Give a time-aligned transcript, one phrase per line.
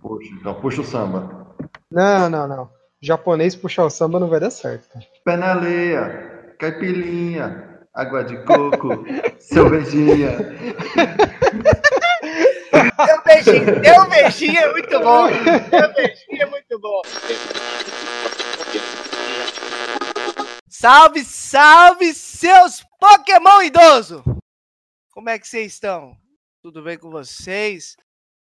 [0.00, 1.54] Puxa, então puxa o samba.
[1.90, 2.70] Não, não, não.
[3.00, 4.98] Japonês puxar o samba não vai dar certo.
[5.24, 5.56] Pé na
[6.58, 9.04] caipirinha, água de coco,
[9.38, 10.38] cervejinha.
[13.06, 15.26] Deu beijinho, deu beijinho é muito bom.
[15.26, 17.02] Deu beijinho é muito bom.
[20.68, 24.24] Salve, salve, seus Pokémon idoso!
[25.12, 26.16] Como é que vocês estão?
[26.62, 27.96] Tudo bem com vocês?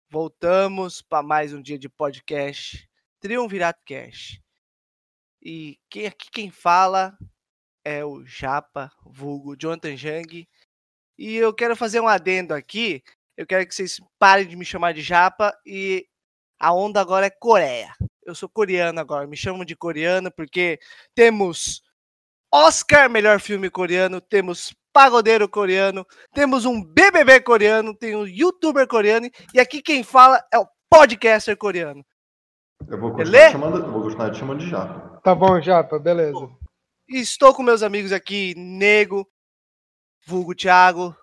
[0.08, 4.40] Voltamos para mais um dia de podcast Triunvirato Cash.
[5.42, 7.18] E quem, aqui quem fala
[7.84, 10.48] é o Japa, vulgo Jonathan Jang.
[11.18, 13.02] E eu quero fazer um adendo aqui.
[13.36, 16.06] Eu quero que vocês parem de me chamar de Japa e
[16.60, 17.92] a onda agora é Coreia.
[18.22, 20.78] Eu sou coreano agora, me chamam de coreano porque
[21.16, 21.82] temos
[22.52, 29.28] Oscar melhor filme coreano, temos pagodeiro coreano, temos um BBB coreano, tem um youtuber coreano
[29.52, 32.02] e aqui quem fala é o podcaster coreano.
[32.88, 35.20] Eu vou continuar, chamando, vou continuar te chamando de Japa.
[35.22, 36.48] Tá bom, Japa, beleza.
[37.06, 39.30] Estou com meus amigos aqui, Nego,
[40.26, 41.14] vulgo Thiago,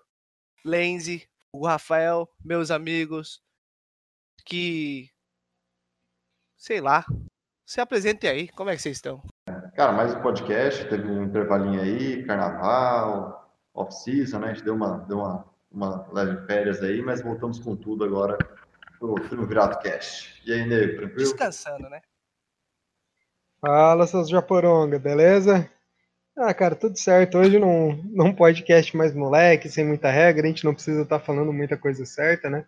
[0.64, 3.42] Lenzi, vulgo Rafael, meus amigos
[4.46, 5.10] que
[6.56, 7.04] sei lá,
[7.66, 9.20] se apresentem aí, como é que vocês estão?
[9.74, 13.43] Cara, mais um podcast, teve um intervalinho aí, carnaval,
[13.74, 14.50] off-season, né?
[14.50, 18.38] A gente deu uma, deu uma, uma leve férias aí, mas voltamos com tudo agora
[18.98, 20.40] pro Triunvirato Cast.
[20.46, 21.18] E aí, Nego, tranquilo?
[21.18, 22.00] Descansando, né?
[23.60, 25.68] Fala, seus Japoronga, beleza?
[26.36, 27.38] Ah, cara, tudo certo.
[27.38, 31.52] Hoje não, não podcast mais moleque, sem muita regra, a gente não precisa estar falando
[31.52, 32.66] muita coisa certa, né?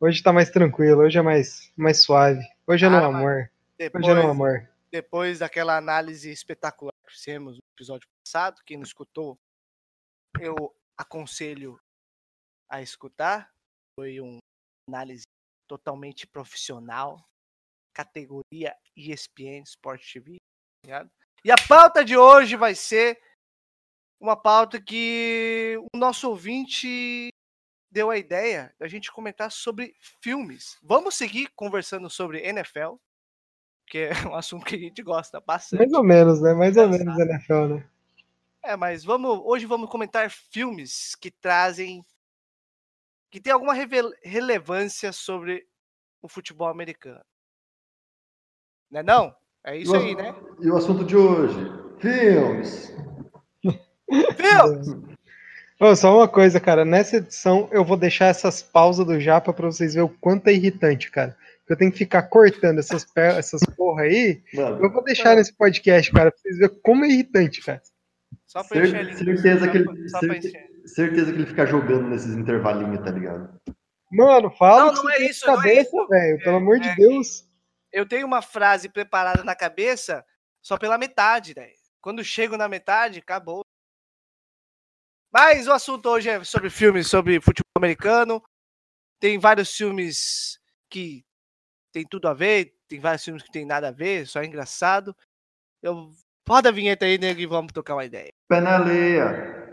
[0.00, 2.42] Hoje tá mais tranquilo, hoje é mais, mais suave.
[2.66, 3.50] Hoje é no Ah, mas amor.
[3.78, 4.68] Depois, Hoje é no amor.
[4.90, 9.38] depois daquela análise espetacular que fizemos no episódio passado, quem não escutou,
[10.40, 11.78] eu aconselho
[12.70, 13.50] a escutar.
[13.98, 14.38] Foi uma
[14.88, 15.24] análise
[15.68, 17.24] totalmente profissional,
[17.94, 21.10] categoria ESPN Sport TV, tá ligado?
[21.44, 23.20] E a pauta de hoje vai ser
[24.20, 27.28] uma pauta que o nosso ouvinte
[27.90, 30.78] deu a ideia da gente comentar sobre filmes.
[30.82, 32.94] Vamos seguir conversando sobre NFL,
[33.86, 35.80] que é um assunto que a gente gosta bastante.
[35.80, 36.54] Mais ou menos, né?
[36.54, 37.18] Mais ou menos.
[37.18, 37.90] NFL, né?
[38.62, 42.04] É, mas vamos hoje vamos comentar filmes que trazem
[43.30, 43.74] que tem alguma
[44.22, 45.66] relevância sobre
[46.20, 47.24] o futebol americano.
[48.90, 49.34] Né não?
[49.64, 50.34] É isso E o aí, né?
[50.60, 51.58] E o assunto de hoje?
[51.98, 52.94] Filmes.
[54.36, 55.12] Filmes!
[55.80, 56.84] Ô, só uma coisa, cara.
[56.84, 60.52] Nessa edição eu vou deixar essas pausas do Japa pra vocês verem o quanto é
[60.52, 61.36] irritante, cara.
[61.68, 64.42] Eu tenho que ficar cortando essas, essas porra aí.
[64.52, 67.82] Mano, Eu vou deixar nesse podcast, cara, pra vocês verem como é irritante, cara.
[68.46, 70.40] Só pra Cer- encher certeza só que pra- ele- só pra
[70.86, 73.60] certeza que ele fica jogando nesses intervalinhos, tá ligado?
[74.10, 76.08] Mano, fala Não, que não é isso, é cabeça, isso.
[76.08, 76.38] velho.
[76.38, 77.48] Pelo É, amor de é Deus.
[77.90, 80.24] Eu tenho uma frase preparada na cabeça
[80.62, 81.70] só pela metade, né?
[82.00, 83.62] Quando chego na metade, acabou.
[85.32, 88.42] Mas o assunto hoje é sobre filmes, sobre futebol americano.
[89.18, 90.58] Tem vários filmes
[90.90, 91.24] que
[91.92, 95.16] tem tudo a ver, tem vários filmes que tem nada a ver, só é engraçado.
[95.82, 96.12] Eu
[96.52, 98.30] roda a vinheta aí, nego, e vamos tocar uma ideia.
[98.46, 99.72] Pé na areia.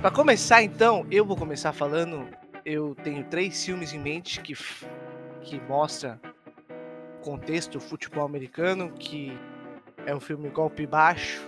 [0.00, 2.28] Pra começar, então, eu vou começar falando.
[2.64, 4.54] Eu tenho três filmes em mente que,
[5.42, 6.20] que mostra
[7.16, 9.36] o contexto futebol americano, que
[10.06, 11.42] é o filme Golpe Baixo,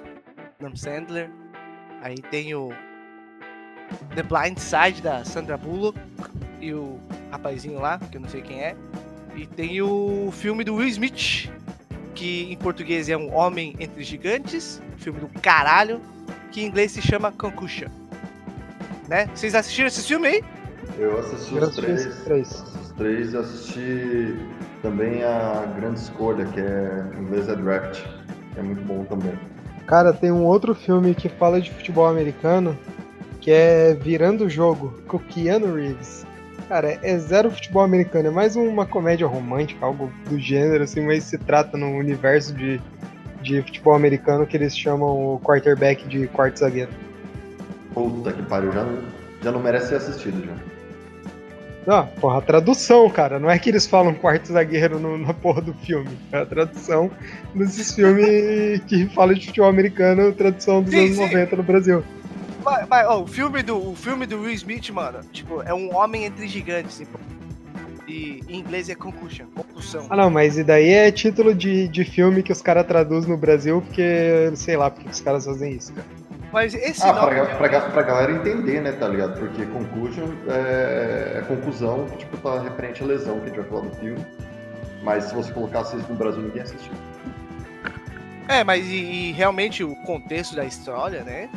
[0.59, 1.31] Adam Sandler.
[2.03, 2.71] Aí tem o
[4.15, 5.99] The Blind Side da Sandra Bullock
[6.61, 6.99] e o
[7.31, 8.77] rapazinho lá, que eu não sei quem é.
[9.35, 11.51] E tem o filme do Will Smith,
[12.15, 16.01] que em português é Um Homem Entre Gigantes, filme do caralho,
[16.51, 17.89] que em inglês se chama Concussion
[19.11, 19.29] né?
[19.35, 20.45] Vocês assistiram esse filme aí?
[20.97, 22.07] Eu assisti Eu os assisti três.
[22.07, 22.51] esses três.
[22.81, 24.37] Os três eu assisti
[24.83, 28.01] também a Grande Escolha, que é em inglês é Draft,
[28.57, 29.33] é muito bom também.
[29.87, 32.79] Cara, tem um outro filme que fala de futebol americano,
[33.41, 36.27] que é Virando o Jogo, com Keanu Reeves.
[36.69, 41.25] Cara, é zero futebol americano, é mais uma comédia romântica, algo do gênero, assim, mas
[41.25, 42.81] se trata no universo de,
[43.43, 46.93] de futebol americano que eles chamam o quarterback de quarto zagueiro.
[47.93, 49.03] Puta que pariu, já não,
[49.43, 50.70] já não merece ser assistido já.
[51.87, 53.39] Ah, porra, a tradução, cara.
[53.39, 56.11] Não é que eles falam quarto zagueiro no- na porra do filme.
[56.31, 57.11] É a tradução
[57.55, 61.23] desses filmes que falam de futebol americano, tradução dos Sim, anos sim.
[61.23, 62.05] 90 no Brasil.
[62.63, 65.95] Mas, mas, ó, o filme do o filme do Will Smith, mano, tipo, é um
[65.97, 67.01] homem entre gigantes.
[67.11, 67.19] pô.
[68.07, 70.05] E em inglês é concussion, concussão.
[70.11, 73.37] Ah, não, mas e daí é título de, de filme que os caras traduzem no
[73.39, 76.07] Brasil, porque sei lá porque os caras fazem isso, cara.
[76.53, 77.35] Mas esse Ah, nome.
[77.47, 79.39] pra, pra, pra galera entender, né, tá ligado?
[79.39, 83.69] Porque concussion é, é conclusão, que tipo, tá referente à lesão que a gente vai
[83.69, 84.27] falar do filme.
[85.03, 86.93] Mas se você colocasse isso no Brasil, ninguém assistiu.
[88.49, 91.49] É, mas e, e realmente o contexto da história, né?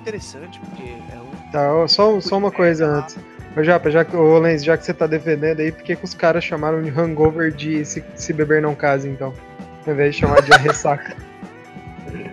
[0.00, 1.50] Interessante, porque é um.
[1.52, 3.18] Tá, só, só uma coisa antes.
[3.56, 6.14] Ô, Japa, já ô, Lenz, já que você tá defendendo aí, por que, que os
[6.14, 9.34] caras chamaram de hangover de se, se beber não case, então?
[9.86, 11.14] Ao invés de chamar de ressaca.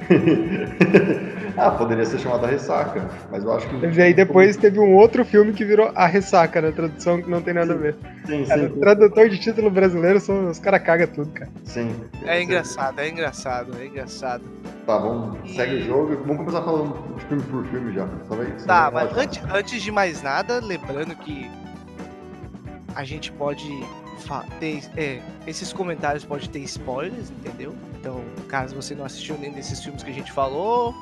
[1.57, 3.85] ah, poderia ser chamada ressaca, mas eu acho que.
[3.85, 7.41] E aí depois teve um outro filme que virou A Ressaca na tradução, que não
[7.41, 7.95] tem nada a ver.
[8.25, 8.79] Sim, Cara, sim.
[8.79, 11.49] tradutor de título brasileiro, são, os caras cagam tudo, cara.
[11.63, 11.93] sim.
[12.25, 14.43] É engraçado, é engraçado, é engraçado.
[14.85, 15.37] Tá, vamos.
[15.49, 18.07] E- Segue o jogo vamos começar falando de filme por filme já.
[18.27, 21.49] Só vai, só Tá, mas antes, antes de mais nada, lembrando que
[22.95, 23.67] a gente pode
[24.59, 24.81] ter.
[24.95, 27.73] é, esses comentários podem ter spoilers, entendeu?
[27.99, 30.93] Então, caso você não assistiu nenhum desses filmes que a gente falou,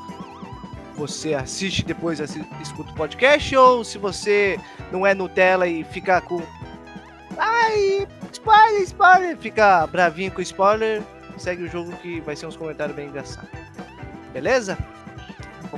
[0.96, 4.60] você assiste depois assi- escuta o podcast, ou se você
[4.92, 6.42] não é Nutella e fica com.
[7.38, 9.38] Ai, spoiler, spoiler!
[9.38, 11.02] Fica bravinho com spoiler,
[11.38, 13.50] segue o jogo que vai ser uns comentários bem engraçados.
[14.32, 14.78] Beleza?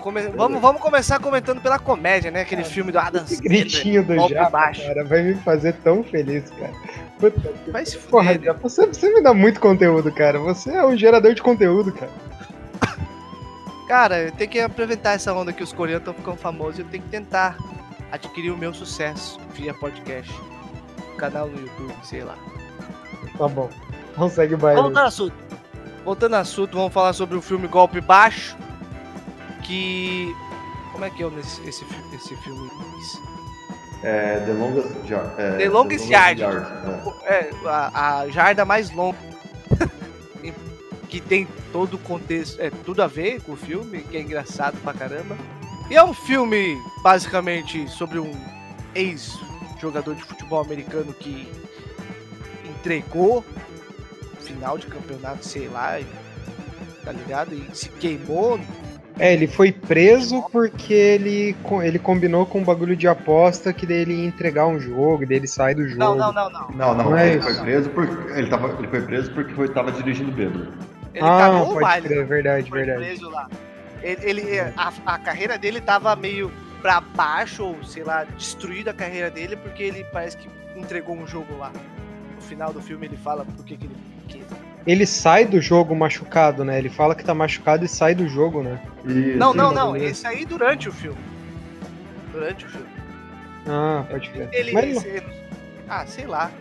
[0.01, 2.41] Come- Vamos, vamos começar comentando pela comédia, né?
[2.41, 3.49] Aquele filme do Adam Esse Sandler.
[3.61, 4.85] gritinho do Japa, baixo.
[4.85, 6.73] cara, vai me fazer tão feliz, cara.
[7.17, 7.41] Puta
[7.71, 8.45] Vai se Porra, fuder.
[8.47, 10.37] Japa, você, você me dá muito conteúdo, cara.
[10.39, 12.11] Você é um gerador de conteúdo, cara.
[13.87, 16.79] Cara, tem que aproveitar essa onda que os coreanos estão ficando famosos.
[16.79, 17.57] Eu tenho que tentar
[18.11, 20.31] adquirir o meu sucesso via podcast.
[21.17, 22.35] Canal no YouTube, sei lá.
[23.37, 23.69] Tá bom.
[24.15, 24.81] Consegue baile.
[24.81, 25.35] Voltando ao assunto.
[26.03, 28.57] Voltando ao assunto, vamos falar sobre o filme Golpe Baixo.
[29.63, 30.33] Que.
[30.91, 32.69] Como é que é esse, esse, esse filme?
[34.03, 35.31] É, The Longest Yard.
[35.37, 36.41] É, The Longest Yard.
[36.43, 36.47] é.
[37.25, 39.17] É, a, a jarda mais longa.
[41.05, 44.77] Que tem todo o contexto, é tudo a ver com o filme, que é engraçado
[44.81, 45.37] pra caramba.
[45.89, 48.31] E é um filme, basicamente, sobre um
[48.95, 51.47] ex-jogador de futebol americano que
[52.63, 53.43] entregou
[54.39, 56.05] final de campeonato, sei lá, e-
[57.03, 57.53] tá ligado?
[57.53, 58.59] E se queimou.
[59.17, 63.97] É, ele foi preso porque ele, ele combinou com um bagulho de aposta que daí
[63.99, 65.99] ele ia entregar um jogo, e daí ele sai do jogo.
[65.99, 66.67] Não, não, não, não.
[66.71, 67.53] Não, não, Não é ele isso.
[67.53, 70.67] foi preso porque ele, tava, ele foi preso porque foi, tava dirigindo bêbado.
[71.15, 72.07] Ele ah, cagou o baile.
[72.07, 73.05] crer, verdade, foi verdade.
[73.05, 73.49] preso lá.
[74.03, 76.51] Ele, ele- a, a carreira dele tava meio
[76.81, 81.25] pra baixo, ou sei lá, destruída a carreira dele, porque ele parece que entregou um
[81.25, 81.71] jogo lá.
[82.35, 83.95] No final do filme ele fala por que que ele.
[84.27, 84.43] que-
[84.85, 86.77] Ele sai do jogo machucado, né?
[86.77, 88.79] Ele fala que tá machucado e sai do jogo, né?
[89.05, 89.95] E, Não, não, não.
[89.95, 91.17] Esse aí durante o filme.
[92.31, 92.87] Durante o filme.
[93.67, 94.49] Ah, pode crer.
[94.51, 94.73] Ele.
[94.73, 95.23] Mas esse-
[95.87, 96.51] ah, sei lá.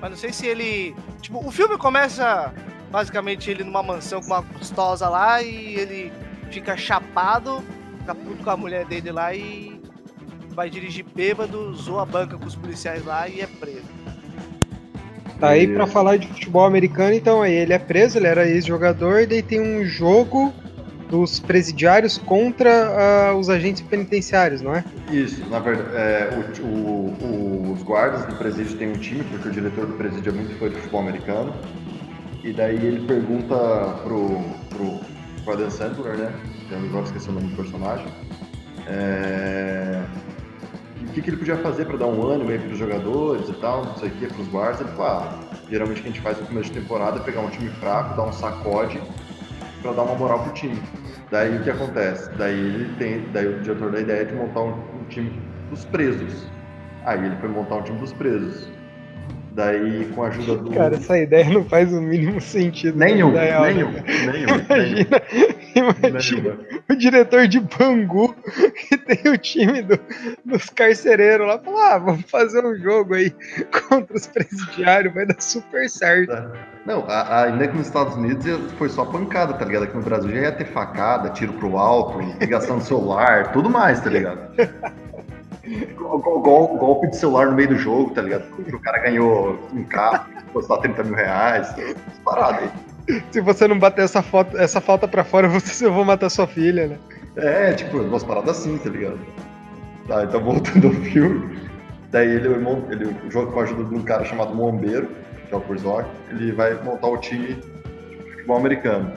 [0.00, 0.94] Mas não sei se ele.
[1.20, 2.54] Tipo, o filme começa
[2.96, 6.10] basicamente ele numa mansão com uma gostosa lá e ele
[6.50, 7.62] fica chapado,
[7.98, 9.78] fica puto com a mulher dele lá e
[10.54, 13.84] vai dirigir bêbado, zoa a banca com os policiais lá e é preso.
[15.38, 15.92] Tá aí pra Isso.
[15.92, 19.60] falar de futebol americano, então aí ele é preso, ele era ex-jogador, e daí tem
[19.60, 20.50] um jogo
[21.10, 22.70] dos presidiários contra
[23.28, 24.82] ah, os agentes penitenciários, não é?
[25.12, 26.30] Isso, na verdade, é,
[26.62, 30.30] o- o- o- os guardas do presídio têm um time, porque o diretor do presídio
[30.30, 31.52] é muito fã de futebol americano.
[32.46, 33.56] E daí ele pergunta
[34.04, 35.00] pro, pro,
[35.42, 36.32] pro Adam Sandler, né?
[36.70, 38.06] Eu agora esqueci o nome do personagem.
[38.86, 40.00] É,
[41.00, 43.86] o que, que ele podia fazer para dar um ânimo aí pros jogadores e tal,
[43.86, 44.80] não sei o que, pros guardas.
[44.80, 47.40] Ele falou, ah, geralmente o que a gente faz no começo de temporada é pegar
[47.40, 49.02] um time fraco, dar um sacode
[49.82, 50.80] para dar uma moral pro time.
[51.32, 52.30] Daí o que acontece?
[52.36, 55.32] Daí ele tem, daí o diretor da ideia é de montar um, um time
[55.68, 56.46] dos presos.
[57.04, 58.75] Aí ele foi montar um time dos presos.
[59.56, 62.98] Daí com a ajuda do Cara, essa ideia não faz o mínimo sentido.
[62.98, 64.04] nenhum, na real, né, nenhum, cara?
[64.06, 65.06] nenhum, nenhum,
[65.74, 66.80] Imagina, imagina nenhum.
[66.90, 68.34] o diretor de Bangu
[68.88, 69.98] que tem o time do-
[70.44, 73.32] dos carcereiros lá, fala, ah, vamos fazer um jogo aí
[73.88, 76.34] contra os presidiários, vai dar super certo.
[76.84, 78.44] Não, a- a- ainda que nos Estados Unidos
[78.78, 79.84] foi só pancada, tá ligado?
[79.84, 84.00] Aqui no Brasil já ia ter facada, tiro pro alto, ligação do celular, tudo mais,
[84.00, 84.38] tá ligado?
[85.96, 88.44] Gol- gol- gol- golpe de celular no meio do jogo, tá ligado?
[88.58, 91.74] O cara ganhou um carro, custar 30 mil reais,
[92.24, 92.60] parado
[93.08, 93.20] aí.
[93.30, 96.46] Se você não bater essa, foto, essa falta pra fora, você, eu vou matar sua
[96.46, 96.98] filha, né?
[97.36, 99.18] É, tipo, umas paradas assim, tá ligado?
[100.06, 101.58] Tá, então voltando ao filme.
[102.10, 105.08] Daí ele, ele joga com a ajuda de um cara chamado Mombeiro,
[105.48, 109.12] que é o Kurzok, ele vai montar o time de futebol americano.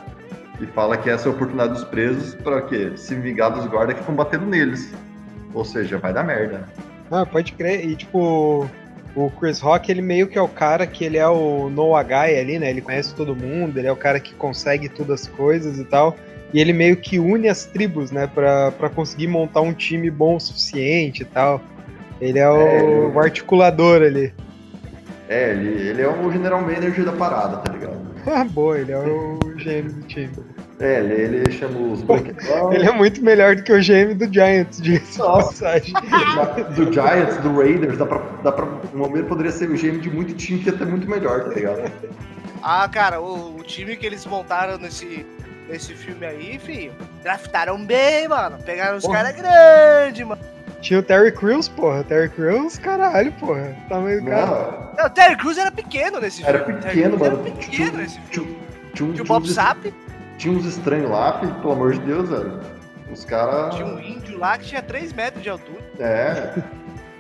[0.59, 2.91] E fala que essa é a oportunidade dos presos pra quê?
[2.95, 4.91] Se vingar dos guardas que estão batendo neles.
[5.53, 6.63] Ou seja, vai dar merda.
[7.11, 7.85] Ah, pode crer.
[7.87, 8.69] E tipo,
[9.15, 12.37] O Chris Rock, ele meio que é o cara que ele é o Noah Guy
[12.39, 12.69] ali, né?
[12.69, 16.15] Ele conhece todo mundo, ele é o cara que consegue todas as coisas e tal.
[16.53, 18.27] E ele meio que une as tribos, né?
[18.33, 21.61] Pra, pra conseguir montar um time bom o suficiente e tal.
[22.21, 24.33] Ele é o, É, ele- o articulador ali.
[25.27, 27.98] É, ele, ele é o general manager da parada, tá ligado?
[28.27, 30.31] Ah, boa, ele é o gênio do time.
[30.79, 32.03] É, ele, ele chama os.
[32.71, 35.93] Ele é muito melhor do que o GM do Giants, diga-se de passagem.
[36.73, 40.09] Do Giants, do Raiders, dá pra, dá pra, o Momento poderia ser o GM de
[40.09, 41.91] muito time que ia ter muito melhor, tá ligado?
[42.63, 45.25] Ah, cara, o, o time que eles montaram nesse,
[45.67, 48.57] nesse filme aí, filho, draftaram bem, mano.
[48.63, 50.41] Pegaram os caras grandes, mano.
[50.81, 52.03] Tinha o Terry Crews, porra.
[52.03, 53.75] Terry Crews, caralho, porra.
[53.89, 54.91] Tamanho do cara.
[54.97, 56.81] Não, o Terry Crews era pequeno nesse Era filme.
[56.81, 57.47] pequeno, Terry Crews mano.
[57.47, 58.57] Era pequeno nesse filme.
[58.93, 59.93] tinha, um- o tinha Bob uns, Sapp,
[60.37, 62.59] tinha uns estranhos lá, pelo amor de Deus, velho.
[63.11, 63.75] Os caras.
[63.75, 65.79] tinha um índio lá que tinha 3 metros de altura.
[65.99, 66.53] É.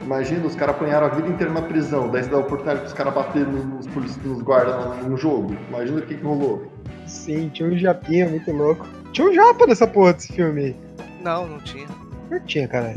[0.01, 2.93] Imagina, os caras apanharam a vida inteira na prisão, daí você dá a oportunidade pros
[2.93, 3.85] caras baterem nos,
[4.23, 5.55] nos guardas no, jogo.
[5.67, 6.71] Imagina o que, que rolou.
[7.05, 8.87] Sim, tinha um japinha muito louco.
[9.11, 10.75] Tinha um japa nessa porra desse filme aí.
[11.21, 11.87] Não, não tinha.
[12.29, 12.93] Não tinha, cara.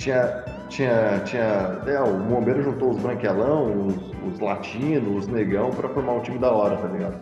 [0.00, 0.44] Tinha.
[0.70, 1.20] Tinha.
[1.26, 6.20] tinha é, o bombeiro juntou os branquelão, os, os latinos, os negão, pra formar um
[6.20, 7.16] time da hora, tá ligado?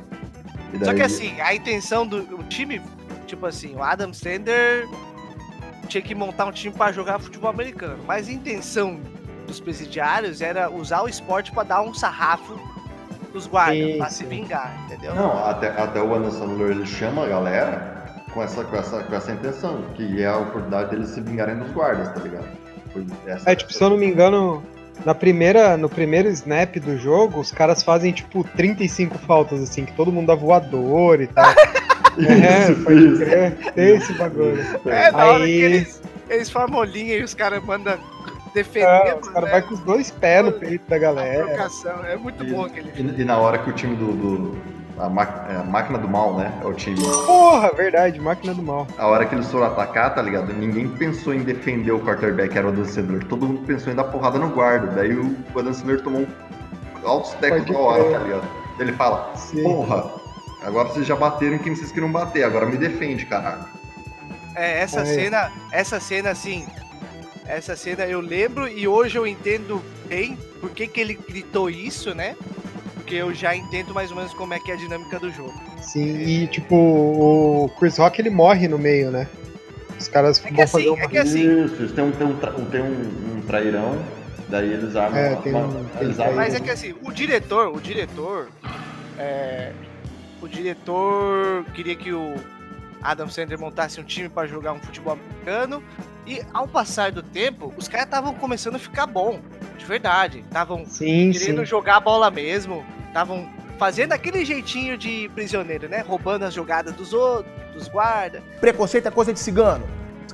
[0.73, 2.80] E Só daí- que assim, a intenção do o time,
[3.26, 4.87] tipo assim, o Adam Sandler
[5.88, 7.99] tinha que montar um time pra jogar futebol americano.
[8.06, 9.00] Mas a intenção
[9.47, 12.61] dos presidiários era usar o esporte pra dar um sarrafo
[13.32, 15.14] dos guardas, pra se vingar, entendeu?
[15.14, 17.99] Não, até, até o Sandler ele chama a galera
[18.32, 21.70] com essa, com, essa, com essa intenção, que é a oportunidade deles se vingarem dos
[21.73, 22.67] guardas, tá ligado?
[23.26, 24.62] Essa- É, tipo, se eu não me engano,
[25.04, 29.92] na primeira, no primeiro snap do jogo, os caras fazem, tipo, 35 faltas, assim, que
[29.92, 31.45] todo mundo dá voador e tal.
[32.18, 33.18] é, Isso, pode isso.
[33.25, 33.52] crer.
[33.75, 34.61] Tem esse bagulho.
[34.87, 37.97] É, na hora Aí- que eles, eles formam linha e os caras mandam
[38.54, 41.47] defender, É, os caras é vão com os dois pés no peito da galera.
[42.09, 42.90] É muito bom aquele.
[42.97, 44.12] E, e na hora que o time do.
[44.12, 46.52] do- a, ma- é, a máquina do mal, né?
[46.62, 47.00] É o time.
[47.26, 48.86] Porra, verdade, máquina do mal.
[48.98, 50.52] A hora que eles foram atacar, tá ligado?
[50.52, 53.24] Ninguém pensou em defender o quarterback, era o Sandler.
[53.26, 54.86] Todo mundo pensou em dar porrada no guarda.
[54.88, 56.26] Daí o Adam Sandler tomou um
[57.08, 58.48] altos tecos da hora, tá ligado?
[58.78, 59.62] Ele fala, Sim.
[59.62, 60.10] porra,
[60.62, 63.64] agora vocês já bateram em quem vocês queriam bater, agora me defende, caralho.
[64.54, 65.14] É, essa Aí.
[65.14, 66.66] cena, essa cena assim,
[67.46, 72.14] essa cena eu lembro e hoje eu entendo bem por que, que ele gritou isso,
[72.14, 72.36] né?
[73.08, 75.54] Porque eu já entendo mais ou menos como é que é a dinâmica do jogo.
[75.80, 79.26] Sim, e tipo, o Chris Rock ele morre no meio, né?
[79.98, 81.02] Os caras É vão assim, fazer uma.
[81.04, 83.98] é que assim, Isso, eles têm um, tem um, tra- tem um, um trairão,
[84.50, 85.18] daí eles armam.
[85.18, 88.50] É, tem um- tem eles armam- mas é que assim, o diretor, o diretor,
[89.18, 89.72] é,
[90.42, 92.34] o diretor queria que o
[93.02, 95.82] Adam Sandler montasse um time para jogar um futebol americano
[96.26, 99.40] e ao passar do tempo, os caras estavam começando a ficar bom,
[99.78, 101.64] de verdade, estavam Sim, querendo sim.
[101.64, 106.00] jogar a bola mesmo, estavam fazendo aquele jeitinho de prisioneiro, né?
[106.00, 108.42] Roubando as jogadas dos outros, dos guardas.
[108.60, 109.86] Preconceito é coisa de cigano.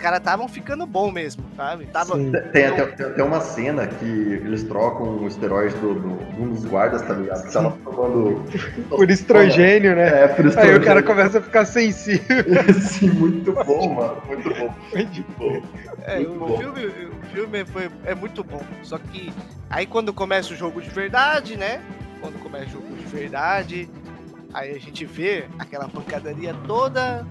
[0.05, 1.87] Os caras estavam ficando bom mesmo, sabe?
[1.87, 2.19] Tava.
[2.53, 6.51] Tem até, tem até uma cena que eles trocam o esteroide do, do, de um
[6.51, 7.47] dos guardas, tá ligado?
[7.47, 8.45] Que tava tomando.
[8.91, 10.25] Por estrogênio, né?
[10.25, 10.83] É, por Aí estrogênio.
[10.83, 12.45] o cara começa a ficar sensível.
[12.83, 14.23] Sim, muito bom, mano.
[14.27, 14.75] Muito bom.
[14.93, 15.63] Muito bom.
[16.03, 16.59] É, Muito o bom.
[16.59, 18.61] filme, o filme foi, é muito bom.
[18.83, 19.33] Só que
[19.71, 21.81] aí quando começa o jogo de verdade, né?
[22.21, 23.89] Quando começa o jogo de verdade,
[24.53, 27.27] aí a gente vê aquela pancadaria toda.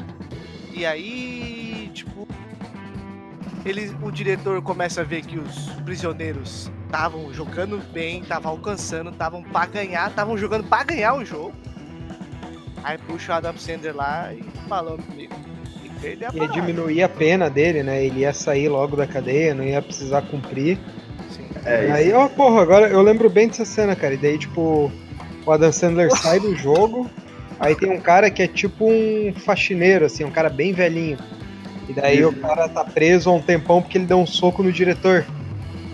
[0.76, 2.28] E aí, tipo,
[3.66, 9.42] ele, o diretor começa a ver que os prisioneiros estavam jogando bem, estavam alcançando, estavam
[9.44, 11.54] pra ganhar, estavam jogando pra ganhar o jogo.
[12.84, 15.34] Aí puxa o Adam Sandler lá e falou comigo.
[15.82, 18.06] Tem que perder a Ia diminuir a pena dele, né?
[18.06, 20.78] Ele ia sair logo da cadeia, não ia precisar cumprir.
[21.30, 21.48] Sim.
[21.66, 21.92] É.
[21.92, 24.16] Aí, ó, porra, agora eu lembro bem dessa cena, cara.
[24.16, 24.92] E daí, tipo,
[25.46, 27.10] o Adam Sandler sai do jogo.
[27.60, 31.18] Aí tem um cara que é tipo um faxineiro, assim, um cara bem velhinho.
[31.88, 32.30] E daí Isso.
[32.30, 35.26] o cara tá preso há um tempão porque ele deu um soco no diretor.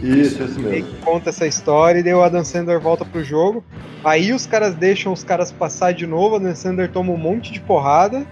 [0.02, 0.96] Isso, isso mesmo.
[1.02, 3.64] conta essa história e daí o Adam Sandler volta pro jogo.
[4.04, 7.52] Aí os caras deixam os caras passar de novo, o Adam Sandler toma um monte
[7.52, 8.26] de porrada.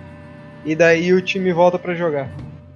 [0.64, 2.30] E daí o time volta pra jogar.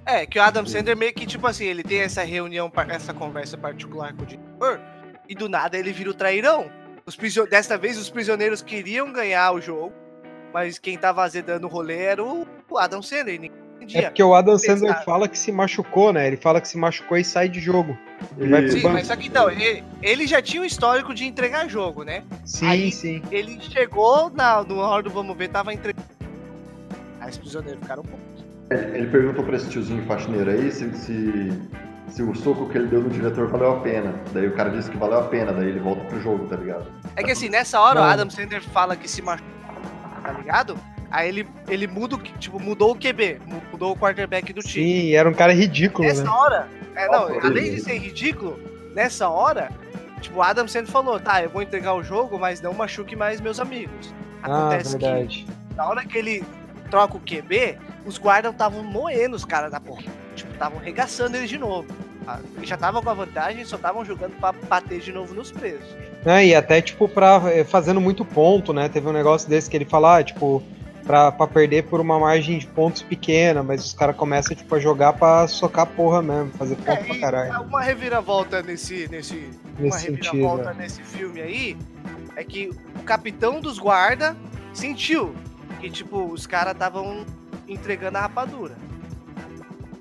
[0.04, 3.56] É, que o Adam Sandler meio que, tipo assim, ele tem essa reunião, essa conversa
[3.56, 4.80] particular com o diretor,
[5.28, 6.70] e do nada ele vira o trairão.
[7.06, 7.46] Os prisio...
[7.46, 9.92] Desta vez os prisioneiros queriam ganhar o jogo,
[10.52, 13.61] mas quem tava azedando o rolê era o o Adam Sandler, ninguém
[13.94, 14.80] É porque o Adam Pesado.
[14.80, 16.26] Sandler fala que se machucou, né?
[16.26, 17.96] Ele fala que se machucou e sai de jogo.
[18.38, 18.72] Ele vai pro.
[18.72, 18.94] Sim, banco.
[18.94, 22.22] mas só que então, ele, ele já tinha um histórico de entregar jogo, né?
[22.44, 23.22] Sim, Aí- sim.
[23.30, 26.06] Ele chegou na, numa hora do vamos ver, tava entregando.
[27.20, 28.44] Aí os prisioneiros ficaram putos.
[28.70, 31.52] Ele perguntou pra esse tiozinho faxineiro aí se, se,
[32.08, 34.14] se o soco que ele deu no diretor valeu a pena.
[34.32, 36.86] Daí o cara disse que valeu a pena, daí ele volta pro jogo, tá ligado?
[37.14, 38.10] É que assim, nessa hora o Não.
[38.10, 39.52] Adam Sandler fala que se machucou,
[40.22, 40.78] tá ligado?
[41.12, 43.38] Aí ele, ele muda, o que- tipo, mudou o QB,
[43.70, 44.84] mudou o quarterback do time.
[45.02, 46.30] Sim, era um cara ridículo, Nessa né?
[46.30, 48.58] hora, é, não, Nossa, além de ser ridículo,
[48.94, 49.70] nessa hora,
[50.22, 53.42] tipo, o Adam Sandler falou, tá, eu vou entregar o jogo, mas não machuque mais
[53.42, 54.12] meus amigos.
[54.42, 55.46] Ah, Acontece que verdade.
[55.76, 56.42] na hora que ele
[56.90, 57.76] troca o QB,
[58.06, 60.02] os guardas estavam moendo os caras da porra.
[60.34, 61.86] Tipo, estavam regaçando eles de novo.
[62.24, 62.40] tá?
[62.56, 65.86] Eles já estavam com a vantagem, só estavam jogando pra bater de novo nos presos.
[66.24, 68.88] Ah, e até, tipo, pra, eh, fazendo muito ponto, né?
[68.88, 70.62] Teve um negócio desse que ele fala, ah, tipo,
[71.04, 74.78] pra, pra perder por uma margem de pontos pequena, mas os caras começam, tipo, a
[74.80, 77.62] jogar pra socar porra mesmo, fazer ponto É, pra caralho.
[77.62, 80.24] uma reviravolta nesse, nesse, uma Nesse sentido.
[80.32, 80.82] reviravolta né?
[80.82, 81.76] nesse filme aí
[82.36, 84.36] é que o capitão dos guarda
[84.72, 85.34] sentiu
[85.80, 87.26] que, tipo, os caras estavam
[87.68, 88.74] entregando a rapadura.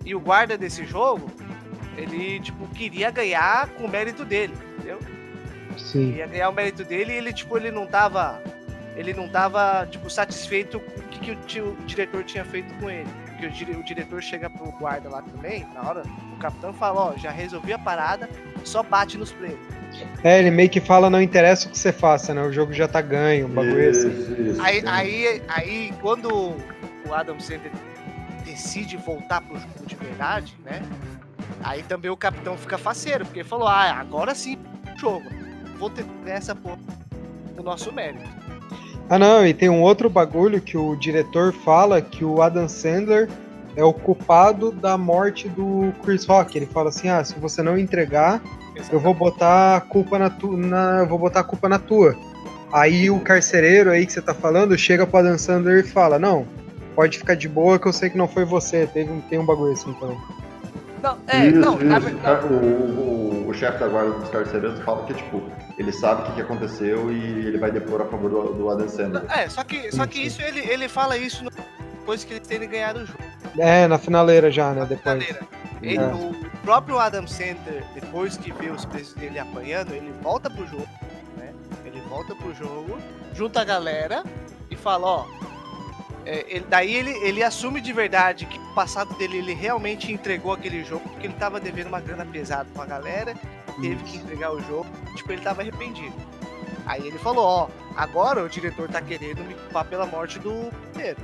[0.05, 1.29] E o guarda desse jogo,
[1.97, 4.99] ele, tipo, queria ganhar com o mérito dele, entendeu?
[5.77, 6.07] Sim.
[6.09, 8.41] Queria ganhar o mérito dele e ele, tipo, ele não tava.
[8.95, 12.73] Ele não tava, tipo, satisfeito com o que, que o, ti- o diretor tinha feito
[12.75, 13.07] com ele.
[13.25, 16.99] Porque o, dire- o diretor chega pro guarda lá também, na hora, o capitão fala,
[17.13, 18.29] ó, já resolvi a parada,
[18.63, 19.57] só bate nos players.
[20.23, 22.41] É, ele meio que fala, não interessa o que você faça, né?
[22.43, 24.09] O jogo já tá ganho, um bagulho assim.
[24.09, 24.61] Isso, isso.
[24.61, 27.71] Aí, aí, aí, quando o Adam Sandler
[28.45, 30.81] decide voltar pro jogo de verdade, né?
[31.63, 34.57] Aí também o capitão fica faceiro, porque falou, ah, agora sim,
[34.97, 35.29] jogo.
[35.77, 36.79] Vou ter essa porra
[37.55, 38.40] do nosso mérito.
[39.11, 43.27] Ah, não, e tem um outro bagulho que o diretor fala que o Adam Sandler
[43.75, 46.57] é o culpado da morte do Chris Rock.
[46.57, 48.41] Ele fala assim: ah, se você não entregar,
[48.89, 50.55] eu vou botar a culpa na tua.
[50.55, 52.15] Na, eu vou botar a culpa na tua.
[52.71, 56.45] Aí o carcereiro aí que você tá falando chega pro Adam Sandler e fala: Não,
[56.95, 58.87] pode ficar de boa que eu sei que não foi você.
[58.87, 60.17] Teve, um- tem um bagulho assim também.
[61.03, 62.07] Não, é, isso, não, na isso.
[62.07, 62.45] verdade.
[62.45, 65.43] O, o, o chefe da guarda dos carcereiros fala que, tipo,
[65.77, 68.87] ele sabe o que, que aconteceu e ele vai depor a favor do, do Adam
[68.89, 69.23] Sandler.
[69.29, 71.43] É, só que, só que isso ele, ele fala isso
[71.99, 73.19] depois que eles terem ganhado o jogo.
[73.57, 74.85] É, na finaleira já, né?
[74.87, 75.17] Depois.
[75.17, 75.47] Brincadeira.
[75.81, 76.05] Ele- É.
[76.13, 76.33] O
[76.63, 80.87] próprio Adam Sandler, depois que vê os presos dele apanhando, ele volta pro jogo,
[81.37, 81.51] né?
[81.85, 82.97] Ele volta pro jogo,
[83.33, 84.23] junta a galera
[84.69, 85.25] e fala, ó.
[86.25, 90.53] É, ele- daí ele, ele assume de verdade que o passado dele ele realmente entregou
[90.53, 93.35] aquele jogo, porque ele tava devendo uma grana pesada pra galera,
[93.79, 96.13] teve que entregar o jogo, tipo, ele tava arrependido.
[96.85, 101.17] Aí ele falou, ó, agora o diretor tá querendo me culpar pela morte do primeiro.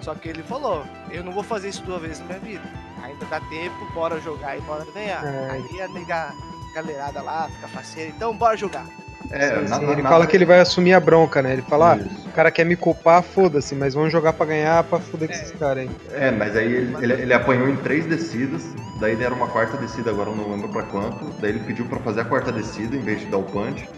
[0.00, 2.62] Só que ele falou, eu não vou fazer isso duas vezes na minha vida.
[3.02, 5.24] Ainda dá tempo, bora jogar e bora ganhar.
[5.24, 5.50] É.
[5.52, 6.32] Aí a nega
[6.74, 8.86] galerada lá, fica faceira, então bora jogar.
[9.32, 11.54] É, ele na- fala que ele vai assumir a bronca, né?
[11.54, 15.00] Ele fala, ah, o cara quer me culpar, foda-se, mas vamos jogar pra ganhar pra
[15.00, 15.38] foder com É.
[15.38, 15.90] esses caras aí.
[16.12, 18.62] É, mas aí ele, ele, ele apanhou em três descidas,
[19.00, 21.24] daí deram uma quarta descida, agora eu não lembro pra quanto.
[21.40, 23.88] Daí ele pediu pra fazer a quarta descida em vez de dar o punch.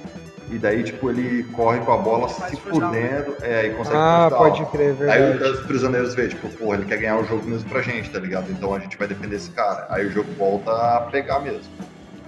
[0.50, 2.90] E daí, tipo, ele corre com a bola se down.
[2.90, 5.50] fudendo, é, e consegue Ah, pode crer, Aí verdade.
[5.52, 8.52] os prisioneiros vê, tipo, porra, ele quer ganhar o jogo mesmo pra gente, tá ligado?
[8.52, 9.86] Então a gente vai defender esse cara.
[9.90, 11.72] Aí o jogo volta a pegar mesmo.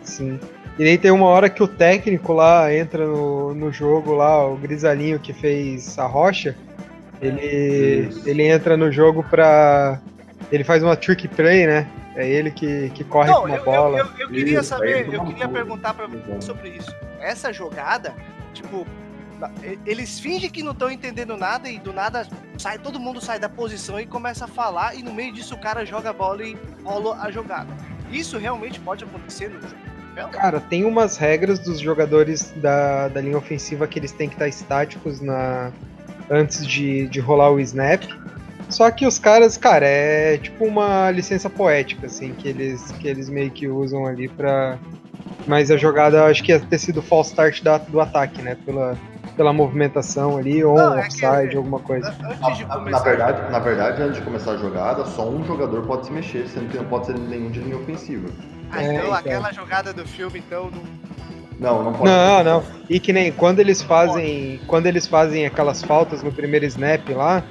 [0.02, 0.40] Sim.
[0.78, 4.56] E aí tem uma hora que o técnico lá entra no, no jogo lá, o
[4.56, 6.54] grisalinho que fez a rocha,
[7.20, 8.28] ele, Isso.
[8.28, 10.00] ele entra no jogo pra.
[10.52, 11.88] Ele faz uma trick play, né?
[12.14, 13.98] É ele que, que corre Não, com uma eu, bola.
[13.98, 16.94] eu, eu, eu queria Isso, saber, eu queria perguntar pra você sobre isso.
[17.20, 18.14] Essa jogada,
[18.54, 18.86] tipo,
[19.84, 22.26] eles fingem que não estão entendendo nada e do nada
[22.58, 25.58] sai, todo mundo sai da posição e começa a falar e no meio disso o
[25.58, 27.72] cara joga a bola e rola a jogada.
[28.10, 29.74] Isso realmente pode acontecer no jogo?
[30.32, 34.48] Cara, tem umas regras dos jogadores da, da linha ofensiva que eles têm que estar
[34.48, 35.72] estáticos na,
[36.30, 38.04] antes de, de rolar o snap.
[38.68, 43.28] Só que os caras, cara, é tipo uma licença poética, assim, que eles, que eles
[43.28, 44.78] meio que usam ali pra.
[45.46, 48.56] Mas a jogada acho que ia ter sido false start da- do ataque, né?
[48.66, 48.96] Pela,
[49.36, 52.10] pela movimentação ali, ou Não, é que- offside, alguma coisa.
[52.10, 56.06] De Na, na verdade, na verdade, antes de começar a jogada, só um jogador pode
[56.06, 58.28] se mexer, sendo que não pode ser nenhum de linha ofensiva.
[58.70, 59.14] Ah, É, então então.
[59.14, 60.82] aquela jogada do filme, então, não.
[61.58, 62.04] Não, não pode.
[62.10, 62.64] Não, não.
[62.88, 64.60] E que nem quando eles fazem.
[64.66, 67.42] Quando eles fazem aquelas faltas no primeiro snap lá,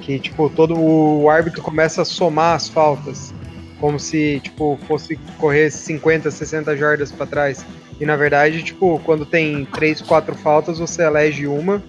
[0.00, 3.32] que tipo, todo o árbitro começa a somar as faltas.
[3.78, 7.64] Como se, tipo, fosse correr 50, 60 jardas pra trás.
[8.00, 11.82] E na verdade, tipo, quando tem 3, 4 faltas, você elege uma.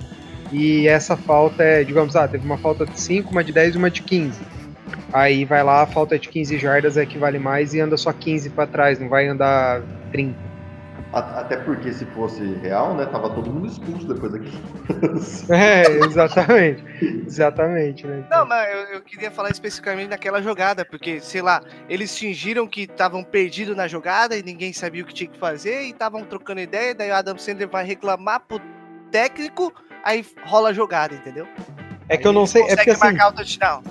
[0.52, 3.78] E essa falta é, digamos, ah, teve uma falta de 5, uma de 10 e
[3.78, 4.39] uma de 15.
[5.13, 8.12] Aí vai lá, a falta de 15 jardas é que vale mais e anda só
[8.12, 10.54] 15 pra trás, não vai andar 30.
[11.13, 13.06] Até porque se fosse real, né?
[13.06, 14.52] Tava todo mundo expulso depois daqui.
[15.54, 16.84] é, exatamente.
[17.28, 18.26] exatamente, né?
[18.32, 22.82] Não, mas eu, eu, queria falar especificamente daquela jogada, porque, sei lá, eles fingiram que
[22.82, 26.62] estavam perdidos na jogada e ninguém sabia o que tinha que fazer e estavam trocando
[26.62, 28.60] ideia, daí o Adam Sandler vai reclamar pro
[29.12, 29.71] técnico,
[30.04, 31.47] aí rola a jogada, entendeu?
[32.10, 32.63] É que eu não sei.
[32.63, 33.84] É porque, assim, marcar o touchdown.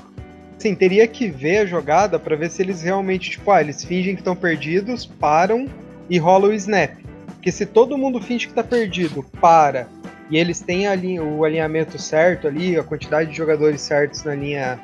[0.62, 4.14] Sim, teria que ver a jogada para ver se eles realmente, tipo, ah, eles fingem
[4.14, 5.66] que estão perdidos, param
[6.09, 6.92] e rola o snap.
[7.27, 9.88] Porque se todo mundo finge que tá perdido, para,
[10.31, 14.79] e eles têm ali o alinhamento certo ali, a quantidade de jogadores certos na linha,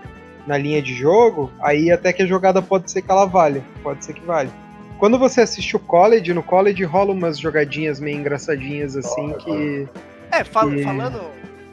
[0.48, 3.62] na linha de jogo, aí até que a jogada pode ser que ela valha.
[3.80, 4.50] Pode ser que valha.
[4.98, 9.88] Quando você assiste o college, no college rola umas jogadinhas meio engraçadinhas assim que.
[10.32, 10.82] É, fal que...
[10.82, 11.20] falando,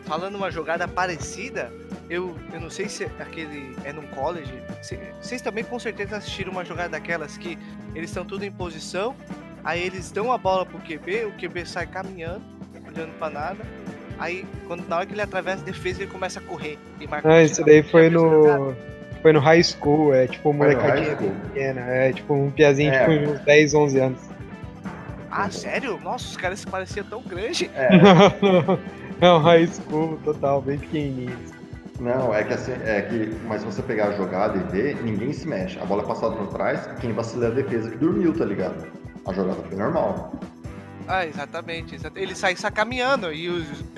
[0.06, 1.72] falando uma jogada parecida,
[2.10, 4.54] eu, eu não sei se aquele é num college.
[5.22, 7.58] Vocês também com certeza assistiram uma jogada daquelas que
[7.94, 9.16] eles estão tudo em posição,
[9.64, 12.44] aí eles dão a bola pro QB, o QB sai caminhando,
[12.88, 13.60] olhando pra nada.
[14.18, 16.78] Aí, quando, na hora que ele atravessa a defesa, ele começa a correr.
[17.02, 18.74] E marca ah, isso daí foi no.
[19.22, 23.00] Foi no high school, é tipo um molecadinho pequena, é tipo um piazinho é.
[23.00, 24.20] tipo uns 10, 11 anos.
[25.32, 26.00] Ah, sério?
[26.04, 27.70] Nossa, os caras se pareciam tão grande.
[27.74, 27.90] É.
[29.22, 31.38] é um high school total, bem pequenininho.
[32.00, 35.32] Não, é que assim, é que, mas se você pegar a jogada e ver, ninguém
[35.32, 35.80] se mexe.
[35.80, 38.44] A bola é passada por trás e quem vacila é a defesa que dormiu, tá
[38.44, 38.86] ligado?
[39.26, 40.34] A jogada foi normal.
[41.08, 41.98] Ah, exatamente.
[42.16, 43.48] Ele sai caminhando e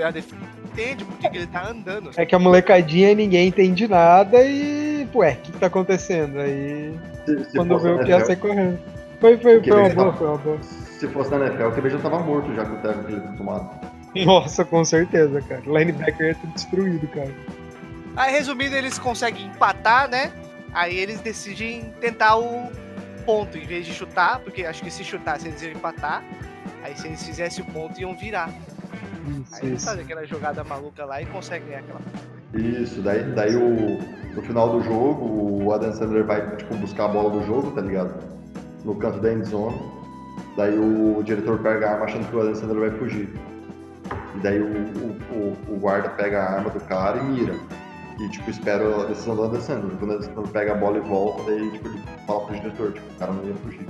[0.03, 2.11] a defesa entende porque ele tá andando.
[2.15, 6.39] É que a molecadinha ninguém entende nada e, ué, o que, que tá acontecendo?
[6.39, 6.93] Aí,
[7.25, 8.79] se, se quando vê o que ia sair correndo.
[9.19, 10.57] Foi, foi, foi uma boa, foi uma boa.
[10.61, 13.21] Se fosse na NFL, o QB já tava morto já com o tempo que ele
[13.21, 13.86] tinha tomado.
[14.25, 15.61] Nossa, com certeza, cara.
[15.65, 17.33] Linebacker ia ter destruído, cara.
[18.15, 20.31] Aí, resumindo, eles conseguem empatar, né?
[20.73, 22.71] Aí eles decidem tentar o
[23.25, 26.23] ponto em vez de chutar, porque acho que se chutasse eles iam empatar.
[26.83, 28.49] Aí se eles fizessem o ponto, iam virar.
[29.27, 32.01] Isso, aí eles fazem aquela jogada maluca lá e conseguem ganhar aquela.
[32.53, 33.99] Isso, daí, daí o,
[34.33, 37.81] no final do jogo, o Adam Sandler vai tipo, buscar a bola do jogo, tá
[37.81, 38.23] ligado?
[38.85, 39.79] No canto da endzone.
[40.55, 43.29] Daí o diretor pega a arma achando que o Adam Sandler vai fugir.
[44.37, 47.55] E daí o, o, o, o guarda pega a arma do cara e mira
[48.19, 49.95] e, tipo, espera a decisão do Alessandro.
[49.97, 53.19] Quando o pega a bola e volta, daí, tipo, ele fala pro diretor, tipo, o
[53.19, 53.85] cara não ia fugir.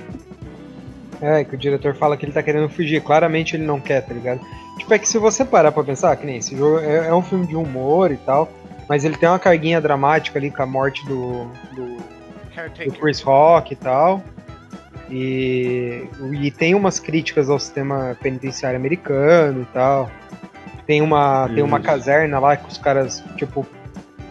[1.22, 3.02] É, que o diretor fala que ele tá querendo fugir.
[3.02, 4.42] Claramente ele não quer, tá ligado?
[4.78, 7.22] Tipo, é que se você parar pra pensar, que nem esse jogo é, é um
[7.22, 8.50] filme de humor e tal,
[8.88, 11.98] mas ele tem uma carguinha dramática ali com a morte do, do,
[12.86, 14.22] do Chris Rock e tal.
[15.10, 16.06] E,
[16.42, 20.12] e tem umas críticas ao sistema penitenciário americano e tal.
[20.86, 23.66] Tem uma, tem uma caserna lá que os caras, tipo,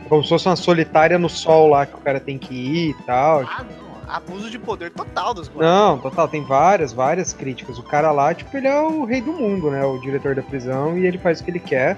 [0.09, 3.03] como se fosse uma solitária no sol lá que o cara tem que ir e
[3.05, 3.41] tal.
[3.41, 3.87] Ah, não.
[4.09, 5.69] Abuso de poder total dos guardas.
[5.69, 6.29] Não, total.
[6.29, 7.77] Tem várias, várias críticas.
[7.77, 9.85] O cara lá, tipo, ele é o rei do mundo, né?
[9.85, 11.97] O diretor da prisão e ele faz o que ele quer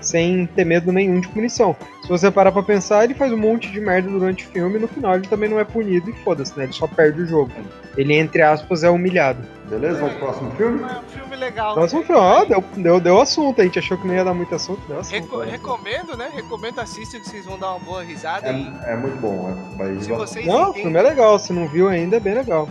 [0.00, 1.76] sem ter medo nenhum de punição.
[2.02, 4.80] Se você parar pra pensar, ele faz um monte de merda durante o filme e
[4.80, 6.64] no final ele também não é punido e foda-se, né?
[6.64, 7.52] Ele só perde o jogo.
[7.96, 9.42] Ele, entre aspas, é humilhado.
[9.68, 10.82] Beleza, vamos pro próximo filme?
[10.82, 11.74] É um filme legal.
[11.74, 13.60] Próximo filme, ó, deu, deu, deu assunto.
[13.60, 15.20] A gente achou que não ia dar muito assunto, deu assunto.
[15.20, 15.50] Reco né?
[15.50, 16.30] recomendo, né?
[16.32, 18.48] Recomendo, assistir que vocês vão dar uma boa risada.
[18.48, 19.74] É, é muito bom, né?
[19.76, 20.00] Vai...
[20.00, 20.70] Se vocês não, entendem...
[20.70, 21.38] o filme é legal.
[21.38, 22.68] Se não viu ainda, é bem legal.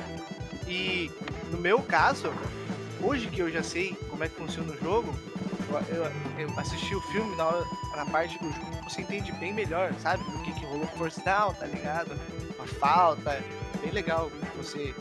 [0.68, 1.12] E
[1.52, 2.32] no meu caso,
[3.02, 5.14] hoje que eu já sei como é que funciona o jogo,
[5.90, 6.04] eu,
[6.40, 10.24] eu, assisti o filme na, hora, na parte do jogo, você entende bem melhor, sabe?
[10.24, 12.12] O que, que rolou force down, tá ligado?
[12.60, 13.42] A falta,
[13.82, 14.32] bem legal.
[14.58, 14.94] Você,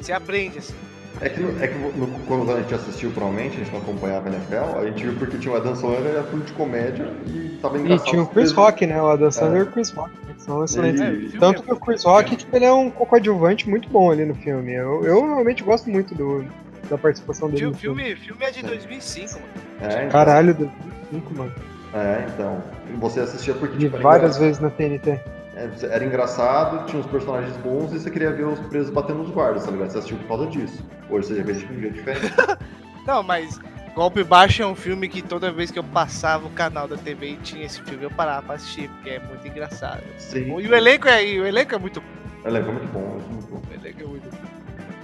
[0.00, 0.74] você aprende, assim.
[1.20, 4.32] É que, é que no, quando a gente assistiu, provavelmente, a gente não acompanhava a
[4.32, 7.78] NFL, a gente viu porque tinha o Adam Sandler, era filme de comédia e tava
[7.78, 8.06] engraçado.
[8.06, 9.00] E tinha o Chris Rock, né?
[9.00, 9.64] O Adam Sandler é.
[9.64, 10.10] e o Chris Rock.
[10.38, 11.34] São excelentes.
[11.34, 11.38] E...
[11.38, 14.72] Tanto que o Chris Rock, tipo, ele é um coadjuvante muito bom ali no filme.
[14.72, 16.44] Eu, eu realmente gosto muito do,
[16.88, 17.66] da participação dele.
[17.66, 19.46] O filme, filme, filme é de 2005, mano.
[19.80, 20.08] É, então...
[20.10, 21.52] Caralho, 2005, mano.
[21.94, 22.62] É, então.
[22.98, 23.76] Você assistia porque.
[23.76, 25.20] De tipo, várias vezes na TNT.
[25.56, 29.30] É, era engraçado, tinha uns personagens bons e você queria ver os presos batendo nos
[29.30, 29.90] guardas, tá ligado?
[29.90, 30.84] Você assistiu por causa disso.
[31.08, 32.34] Hoje você já vê de um jeito diferente.
[33.06, 33.60] Não, mas
[33.94, 37.30] Golpe Baixo é um filme que toda vez que eu passava o canal da TV
[37.30, 40.02] e tinha esse filme, eu parava pra assistir, porque é muito engraçado.
[40.18, 40.58] Sim.
[40.58, 42.06] E o elenco é, o elenco é muito bom.
[42.44, 43.62] O elenco é muito bom, é muito bom.
[43.70, 44.33] O elenco é muito bom.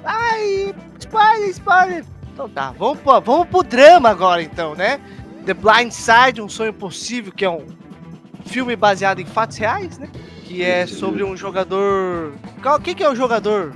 [0.04, 2.04] Ai, spoiler, spoiler.
[2.32, 5.00] Então tá, vamos pro, vamos pro drama agora então, né?
[5.44, 7.66] The Blind Side, um sonho possível, que é um
[8.46, 10.08] filme baseado em fatos reais, né?
[10.44, 12.34] Que é sobre um jogador.
[12.62, 13.72] Qual que, é o jogador?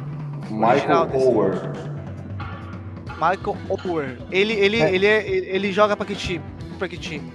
[0.50, 1.54] Michael Ower.
[3.14, 4.18] Michael Ower.
[4.30, 4.94] Ele, ele, é.
[4.94, 6.44] ele, é, ele joga pra que time?
[6.78, 7.32] Pra que time?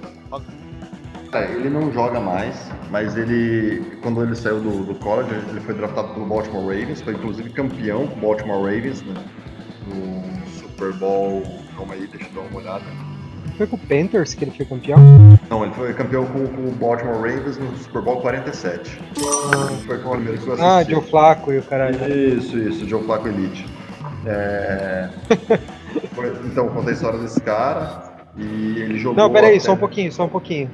[1.32, 5.76] É, ele não joga mais, mas ele, quando ele saiu do, do college, ele foi
[5.76, 9.14] draftado pelo Baltimore Ravens, foi inclusive campeão com o Baltimore Ravens né,
[9.88, 11.44] no Super Bowl.
[11.78, 12.86] Calma aí, deixa eu dar uma olhada.
[13.58, 14.98] Foi com o Panthers que ele foi campeão?
[15.50, 19.00] Não, ele foi campeão com, com o Baltimore Ravens no Super Bowl 47.
[19.54, 20.94] Ah, Foi com o primeiro que eu ah assisti.
[20.94, 21.98] Joe Flacco e o caralho.
[22.12, 23.68] Isso, isso, Joe Flacco Elite.
[24.26, 25.10] É...
[26.46, 29.18] então, conta a história desse cara e ele jogou.
[29.18, 30.72] Não, peraí, até- só um pouquinho, só um pouquinho.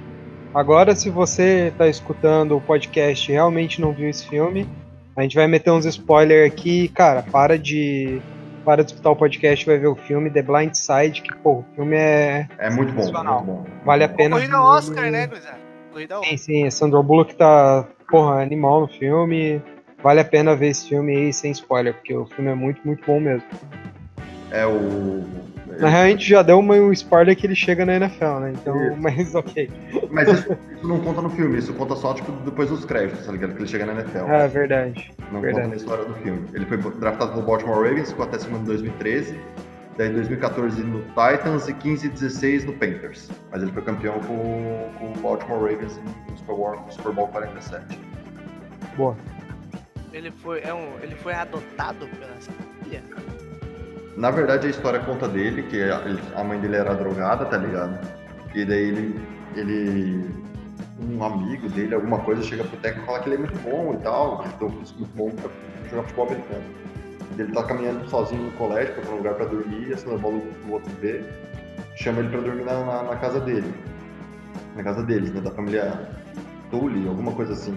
[0.55, 4.65] Agora, se você tá escutando o podcast e realmente não viu esse filme,
[5.13, 6.87] a gente vai meter uns spoilers aqui.
[6.87, 8.21] Cara, para de.
[8.63, 11.55] Para de escutar o podcast e vai ver o filme The Blind Side, que, pô,
[11.55, 12.47] o filme é.
[12.57, 13.65] É muito bom, muito bom.
[13.83, 14.37] Vale a pena.
[14.37, 15.55] Corrida ao Oscar, né, Guizão?
[15.91, 19.61] Corrida ao Sim, sim, Sandra Bullock tá, porra, animal no filme.
[20.01, 23.05] Vale a pena ver esse filme aí sem spoiler, porque o filme é muito, muito
[23.05, 23.45] bom mesmo.
[24.51, 25.44] É o.
[25.79, 28.53] Na real, a gente já deu uma- um spoiler que ele chega na NFL, né?
[28.55, 28.97] Então, Isso.
[29.01, 29.69] mas ok.
[30.11, 33.31] Mas isso, isso não conta no filme, isso conta só tipo, depois dos créditos, tá
[33.31, 33.53] ligado?
[33.53, 34.29] Que ele chega na NFL.
[34.29, 35.11] É verdade.
[35.31, 35.63] não verdade.
[35.63, 36.47] conta na história do filme.
[36.53, 39.39] Ele foi draftado pelo Baltimore Ravens, ficou até segundo em 2013.
[39.97, 43.29] Daí em 2014 no Titans e 15 e 16 no Panthers.
[43.49, 45.97] Mas ele foi campeão com, com o Baltimore Ravens
[46.29, 47.97] no Super Bowl, no Super Bowl 47.
[48.97, 49.15] Boa.
[50.11, 53.01] Ele foi, é um, ele foi adotado pela família.
[54.15, 57.57] Na verdade, a história conta dele, que a, ele- a mãe dele era drogada, tá
[57.57, 57.99] ligado?
[58.53, 59.19] E daí ele,
[59.55, 60.45] ele.
[60.97, 63.93] Um amigo dele, alguma coisa, chega pro técnico e fala que ele é muito bom
[63.93, 65.49] e tal, que ele tem um físico muito bom pra
[65.89, 66.63] jogar futebol americano.
[67.37, 70.39] Ele tá caminhando sozinho no colégio, pra um lugar pra dormir, e a Sandra Bola
[70.39, 71.21] do outro vê,
[71.97, 73.73] chama ele pra dormir na, na, na casa dele.
[74.73, 75.41] Na casa deles, né?
[75.41, 76.07] Da família
[76.71, 77.75] Tully, alguma coisa assim.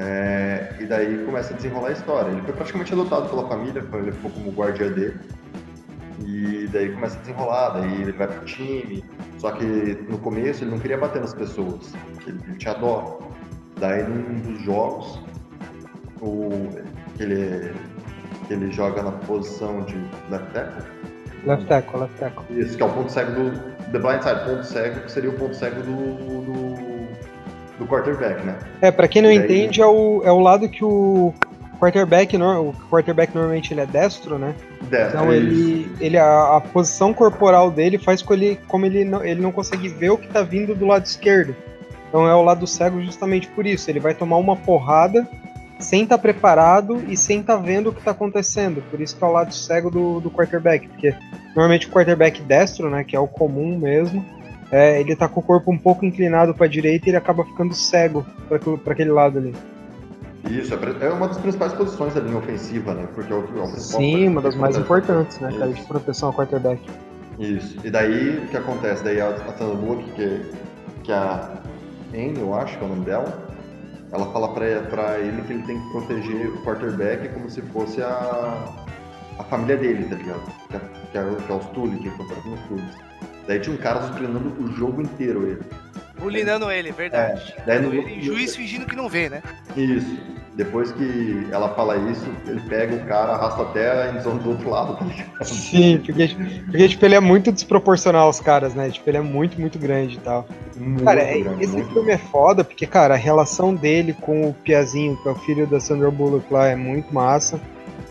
[0.00, 2.30] É, e daí começa a desenrolar a história.
[2.30, 5.18] Ele foi praticamente adotado pela família, ele ficou como guardiã dele.
[6.24, 9.04] E daí começa a desenrolar, daí ele vai pro time.
[9.38, 9.64] Só que
[10.08, 11.92] no começo ele não queria bater nas pessoas,
[12.26, 13.18] ele, ele tinha dó.
[13.80, 15.20] Daí num dos jogos,
[16.20, 16.70] o,
[17.18, 17.72] ele,
[18.50, 19.96] ele joga na posição de
[20.30, 20.84] left tackle,
[21.44, 22.60] Left tackle, left tackle.
[22.60, 23.78] isso, que é o ponto cego do.
[23.92, 26.42] The blind side, ponto cego, que seria o ponto cego do.
[26.42, 26.88] do,
[27.78, 28.56] do quarterback, né?
[28.80, 31.32] É, pra quem não daí- entende, é o, é o lado que o
[31.80, 34.54] quarterback, o quarterback normalmente ele é destro, né?
[34.82, 35.90] Dez, Então ele, isso.
[36.00, 39.88] ele a, a posição corporal dele faz com ele, como ele não, ele não consegue
[39.88, 41.54] ver o que tá vindo do lado esquerdo.
[42.08, 43.88] Então é o lado cego justamente por isso.
[43.90, 45.28] Ele vai tomar uma porrada
[45.78, 48.82] sem estar preparado e sem estar vendo o que tá acontecendo.
[48.90, 50.88] Por isso que é o lado cego do, do quarterback.
[50.88, 51.14] Porque
[51.54, 54.24] normalmente o quarterback destro, né, que é o comum mesmo,
[54.70, 57.74] é, ele tá com o corpo um pouco inclinado para direita e ele acaba ficando
[57.74, 59.54] cego para aquele lado ali.
[60.50, 63.06] Isso, é é uma das principais posições da linha ofensiva, né?
[63.14, 65.38] Porque é o, é o Sim, uma das mais importantes.
[65.40, 65.88] né, cara, de Isso.
[65.88, 66.80] proteção ao quarterback.
[67.38, 67.76] Isso.
[67.84, 69.02] E daí o que acontece?
[69.04, 70.50] Daí a, a Bullock, que,
[71.04, 71.60] que a
[72.14, 73.48] Anne, eu acho que é o nome dela,
[74.12, 78.00] ela fala pra, pra ele que ele tem que proteger o quarterback como se fosse
[78.02, 78.74] a,
[79.38, 80.52] a família dele, tá ligado?
[80.68, 80.80] Que é,
[81.12, 82.96] que é, é os Tully, que encontraram nos Tullys.
[83.48, 85.60] Daí tinha um cara treinando o jogo inteiro ele.
[86.20, 87.54] Bulinando ele, verdade.
[87.56, 89.42] É, daí no- ele, juiz fingindo que não vê, né?
[89.76, 90.18] Isso.
[90.54, 94.68] Depois que ela fala isso, ele pega o cara, arrasta até a endzone do outro
[94.68, 95.44] lado, tá ligado?
[95.44, 96.28] Sim, porque,
[96.68, 98.90] porque tipo, ele é muito desproporcional aos caras, né?
[98.90, 100.46] Tipo, ele é muito, muito grande e tal.
[100.76, 104.48] Muito Cara, é- grande, esse muito filme é foda, porque, cara, a relação dele com
[104.50, 107.60] o Piazinho, que é o filho da Sandra Bullock lá, é muito massa.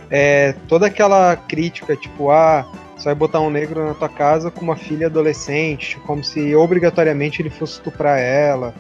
[0.10, 2.66] É, toda aquela crítica, tipo, ah,
[2.98, 7.42] você vai botar um negro na tua casa com uma filha adolescente, como se obrigatoriamente
[7.42, 8.74] ele fosse estuprar ela.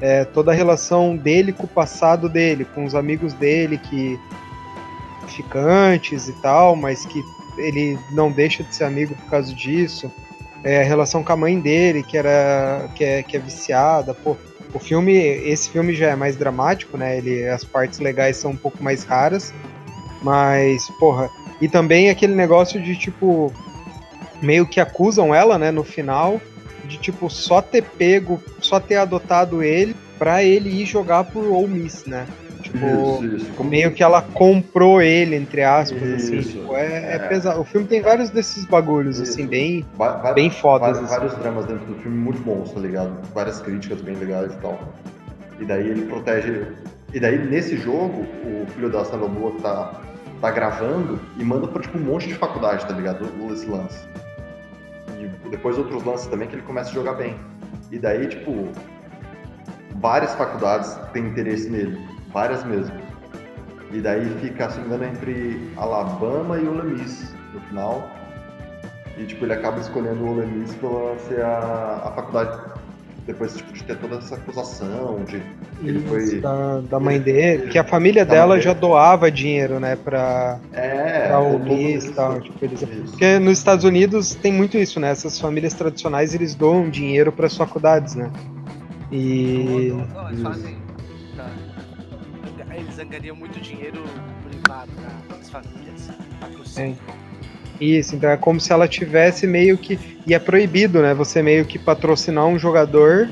[0.00, 4.18] É, toda a relação dele com o passado dele, com os amigos dele que
[5.28, 7.22] ficantes e tal, mas que
[7.56, 10.10] ele não deixa de ser amigo por causa disso.
[10.62, 14.36] É, a relação com a mãe dele, que era que é, que é viciada, pô.
[14.72, 17.16] O filme, esse filme já é mais dramático, né?
[17.16, 19.54] Ele, as partes legais são um pouco mais raras,
[20.24, 21.30] mas porra.
[21.60, 23.52] E também aquele negócio de tipo
[24.42, 26.40] meio que acusam ela, né, no final,
[26.84, 31.68] de tipo só ter pego, só ter adotado ele pra ele ir jogar pro Ole
[31.68, 32.26] Miss, né?
[32.62, 33.52] Tipo, Isso, isso.
[33.54, 36.38] Como meio que ela comprou ele, entre aspas, assim.
[36.38, 36.58] Isso.
[36.58, 37.18] Tipo, é, é É.
[37.18, 37.60] pesado.
[37.60, 40.80] O filme tem vários desses bagulhos, assim, bem, Va- bem fodas.
[40.80, 41.08] vários, assim.
[41.20, 43.20] vários dramas dentro do filme muito bons, tá ligado?
[43.34, 44.78] Várias críticas bem legais e tal.
[45.60, 46.66] E daí ele protege.
[47.12, 50.00] E daí nesse jogo, o filho da Bullock tá,
[50.44, 53.26] tá gravando e manda pra tipo, um monte de faculdade, tá ligado?
[53.50, 54.06] Esse lance.
[55.18, 57.34] E depois outros lances também que ele começa a jogar bem.
[57.90, 58.68] E daí, tipo,
[59.94, 61.98] várias faculdades têm interesse nele.
[62.30, 62.94] Várias mesmo.
[63.90, 68.06] E daí fica, se não me engano, entre Alabama e Ole Miss no final.
[69.16, 72.73] E tipo, ele acaba escolhendo o Ole Miss pela ser a, a faculdade.
[73.26, 75.42] Depois tipo, de ter toda essa acusação, de
[75.82, 76.40] ele foi.
[76.40, 81.40] da, da mãe dele, que a família dela já doava dinheiro, né, pra, É, tá
[81.40, 82.40] o mês e tal.
[82.40, 82.80] Tipo, eles...
[82.82, 85.10] Porque nos Estados Unidos tem muito isso, né?
[85.10, 88.30] Essas famílias tradicionais, eles doam dinheiro para as faculdades, né?
[89.10, 89.92] E...
[90.12, 90.76] Não, eles fazem.
[91.36, 91.50] tá.
[92.74, 94.02] Eles angariam muito dinheiro
[94.48, 95.36] privado tá?
[95.36, 96.10] das famílias.
[96.40, 96.98] Patrocínio.
[97.80, 99.98] Isso, então é como se ela tivesse meio que.
[100.26, 101.12] E é proibido, né?
[101.14, 103.28] Você meio que patrocinar um jogador.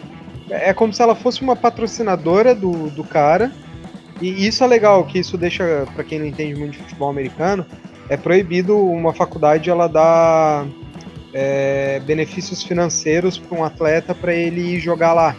[0.50, 3.52] É como se ela fosse uma patrocinadora do, do cara.
[4.20, 7.64] E isso é legal, que isso deixa, pra quem não entende muito de futebol americano,
[8.09, 10.66] é proibido uma faculdade ela dar
[11.33, 15.35] é, benefícios financeiros para um atleta para ele ir jogar lá.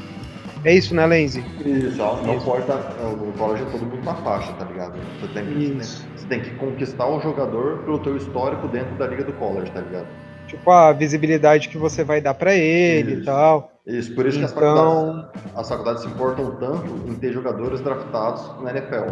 [0.65, 1.43] É isso, né, Lenzi?
[1.65, 2.45] Isso, não Isso.
[2.45, 2.77] pode dar.
[3.05, 4.93] O college é todo mundo na faixa, tá ligado?
[5.19, 6.07] Você tem, você tem- Isso.
[6.12, 9.81] você tem que conquistar o jogador pelo teu histórico dentro da liga do college, tá
[9.81, 10.07] ligado?
[10.47, 13.25] Tipo, a visibilidade que você vai dar para ele e Isso.
[13.25, 13.71] tal.
[13.85, 17.81] Isso, por isso que as faculdades, Então, as faculdades se importam tanto em ter jogadores
[17.81, 19.11] draftados na NFL.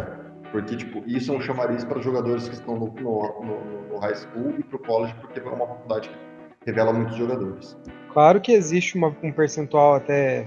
[0.50, 4.14] Porque, tipo, isso é um chamariz para jogadores que estão no, no- no- no high
[4.14, 6.16] school e pro college, porque é uma faculdade que
[6.66, 7.76] revela muitos jogadores.
[8.12, 10.44] Claro que existe uma- um percentual até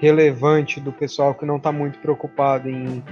[0.00, 3.02] relevante do pessoal que não está muito preocupado em,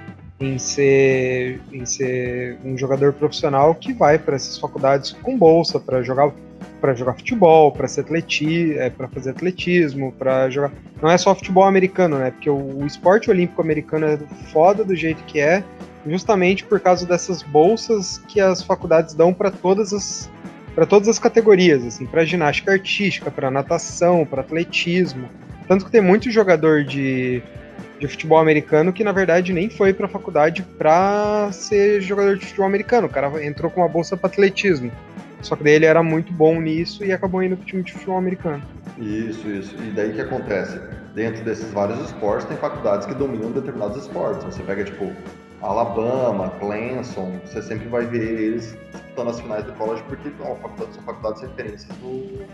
[0.40, 6.03] em, ser, em ser um jogador profissional que vai para essas faculdades com bolsa para
[6.03, 6.33] jogar
[6.81, 10.72] para jogar futebol, para ser atleti, é, para fazer atletismo, para jogar.
[11.03, 12.31] Não é só futebol americano, né?
[12.31, 14.18] Porque o, o esporte olímpico americano é
[14.53, 15.62] foda do jeito que é,
[16.07, 20.31] justamente por causa dessas bolsas que as faculdades dão para todas as
[20.74, 25.29] para todas as categorias, assim, para ginástica artística, para natação, para atletismo.
[25.66, 27.42] Tanto que tem muito jogador de,
[27.98, 32.66] de futebol americano que na verdade nem foi para faculdade para ser jogador de futebol
[32.66, 33.06] americano.
[33.06, 34.90] O cara entrou com uma bolsa para atletismo.
[35.40, 38.18] Só que daí ele era muito bom nisso e acabou indo pro time de futebol
[38.18, 38.62] americano.
[38.98, 39.74] Isso, isso.
[39.76, 40.80] E daí o que acontece?
[41.14, 44.44] Dentro desses vários esportes, tem faculdades que dominam determinados esportes.
[44.44, 45.12] Você pega, tipo,
[45.62, 51.04] Alabama, Clemson, você sempre vai ver eles disputando as finais do college, porque faculdades, são
[51.04, 52.44] faculdades referências do,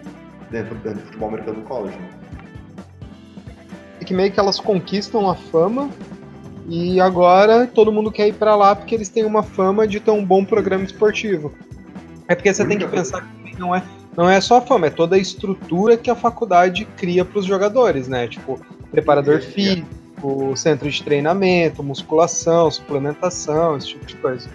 [0.50, 1.96] dentro, dentro do futebol americano do college.
[1.98, 2.08] Né?
[4.00, 5.90] E que meio que elas conquistam a fama
[6.66, 10.10] e agora todo mundo quer ir para lá porque eles têm uma fama de ter
[10.10, 11.52] um bom programa esportivo.
[12.26, 13.82] É porque você tem que pensar que não é,
[14.16, 17.44] não é só a fama, é toda a estrutura que a faculdade cria para os
[17.44, 18.26] jogadores, né?
[18.26, 18.58] Tipo,
[18.90, 19.40] preparador é.
[19.40, 24.48] físico, centro de treinamento, musculação, suplementação, esse tipo de coisa.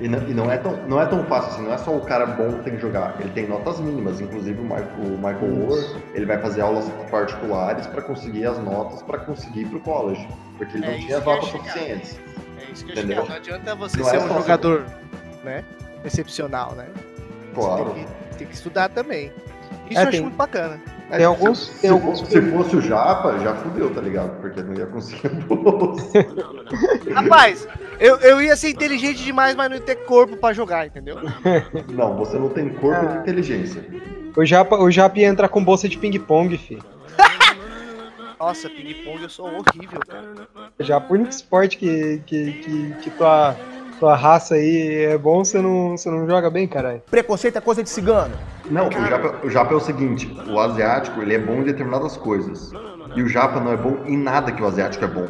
[0.00, 2.00] E não, e não é tão, não é tão fácil assim, não é só o
[2.00, 4.20] cara bom que tem que jogar, ele tem notas mínimas.
[4.20, 9.02] Inclusive o Michael, o Michael Moore, ele vai fazer aulas particulares para conseguir as notas
[9.02, 10.26] para conseguir ir pro college,
[10.58, 12.18] porque ele É não tinha notas suficientes.
[12.60, 13.16] É isso que eu Entendeu?
[13.22, 13.28] chegar.
[13.28, 14.84] Não adianta você Não ser é um jogador,
[15.44, 15.64] né?
[16.04, 16.86] Excepcional, né?
[17.54, 17.84] Claro.
[17.84, 19.32] Você tem que, tem que estudar também.
[19.88, 20.80] Isso É, eu acho tem- muito bacana.
[21.10, 24.00] É, Tem se- alguns- Se, tem alguns fosse, se fosse o Japa, já fudeu, tá
[24.00, 24.40] ligado?
[24.40, 26.10] Porque não ia conseguir bolsa.
[27.14, 27.68] Rapaz,
[28.00, 31.16] eu, eu ia ser inteligente demais, mas não ia ter corpo pra jogar, entendeu?
[31.92, 33.12] Não, você não tem corpo Ah.
[33.12, 33.84] de inteligência.
[34.36, 36.78] O Japa, o Japa ia entrar com bolsa de ping-pong, fi.
[38.40, 40.48] Nossa, ping-pong eu sou horrível, cara.
[40.80, 43.54] Japa, o único esporte que, que, que, que tua,
[44.00, 47.02] tua raça aí é bom, você não, você não joga bem, caralho.
[47.10, 48.34] Preconceito é coisa de cigano.
[48.70, 52.16] Não, o japa, o japa é o seguinte, o asiático, ele é bom em determinadas
[52.16, 52.72] coisas.
[53.14, 55.26] E o japa não é bom em nada que o asiático é bom.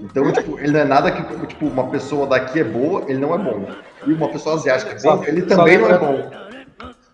[0.00, 3.34] Então, tipo, ele não é nada que, tipo, uma pessoa daqui é boa, ele não
[3.34, 3.66] é bom.
[4.06, 6.30] E uma pessoa asiática é bom, ele também não é bom.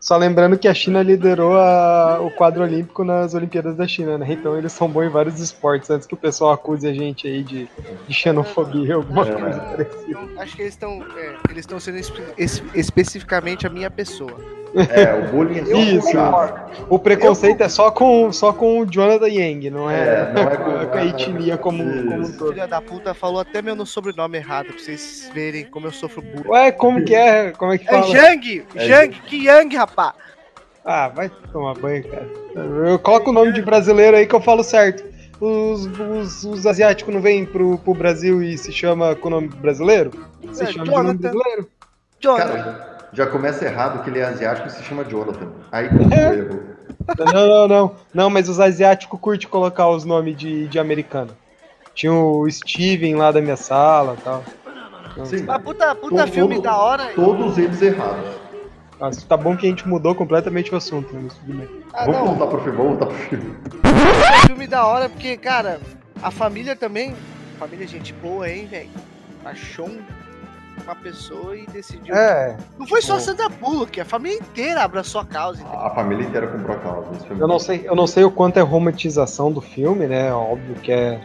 [0.03, 4.27] Só lembrando que a China liderou a- o quadro olímpico nas Olimpíadas da China, né?
[4.31, 7.45] Então eles são bons em vários esportes, antes que o pessoal acuse a gente aí
[7.45, 7.69] de,
[8.09, 9.33] de xenofobia ou alguma É.
[9.33, 10.19] coisa parecida.
[10.39, 14.33] Acho que eles estão é, eles estão sendo espe- es- especificamente a minha pessoa.
[14.75, 16.87] É, o bullying é só Isso.
[16.89, 20.57] o preconceito é só com, só com o Jonathan Yang, não é, É, não é
[20.57, 22.53] com, a- com a etnia como, como um todo.
[22.55, 26.49] Filha da puta falou até meu sobrenome errado, pra vocês verem como eu sofro bullying.
[26.49, 27.51] Ué, como que é?
[27.51, 28.07] Como é que É fala?
[28.07, 28.65] Jang!
[28.75, 29.09] É Jang!
[29.27, 30.15] Que Yang, rapá!
[30.85, 32.27] Ah, vai tomar banho, cara.
[32.89, 35.05] Eu coloco o nome de brasileiro aí que eu falo certo.
[35.41, 39.49] Os, os, os asiáticos não vêm pro, pro Brasil e se chama com o nome
[39.49, 40.11] brasileiro?
[40.53, 41.19] Se É, chama de nome Jonathan.
[41.31, 41.69] brasileiro.
[42.21, 42.53] Jonathan!
[42.53, 45.49] Cara, já começa errado que ele é asiático e se chama Jonathan.
[45.71, 46.61] Aí que é erro.
[47.33, 47.95] Não, não, não.
[48.15, 51.31] Não, mas os asiáticos curtem colocar os nomes de, de americano.
[51.95, 54.45] Tinha o Steven lá da minha sala e tal.
[55.27, 57.09] Sim, Mas puta, puta Todo- filme da hora.
[57.15, 58.42] todos eles errados.
[59.03, 61.23] Nossa, tá bom que a gente mudou completamente o assunto, né?
[61.25, 61.69] mas tudo bem.
[61.93, 62.27] Ah, Vamos não.
[62.37, 63.55] voltar pro filme, vamos voltar pro filme.
[64.47, 65.81] filme da hora, porque, cara,
[66.23, 67.13] a família também.
[67.59, 68.91] Família, gente boa, hein, velho?
[69.45, 69.99] Achou um-
[70.85, 72.15] uma pessoa e decidiu.
[72.15, 75.81] É, Não foi só a Sandra Bullock, a família inteira abraçou a causa, entendeu?
[75.81, 77.09] A família inteira comprou a causa.
[77.17, 80.33] Esse filme eu não sei, eu não sei o quanto é romantização do filme, né?
[80.33, 81.21] Óbvio que é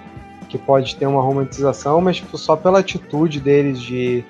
[0.49, 4.24] que pode ter uma romantização, mas tipo, só pela atitude deles de,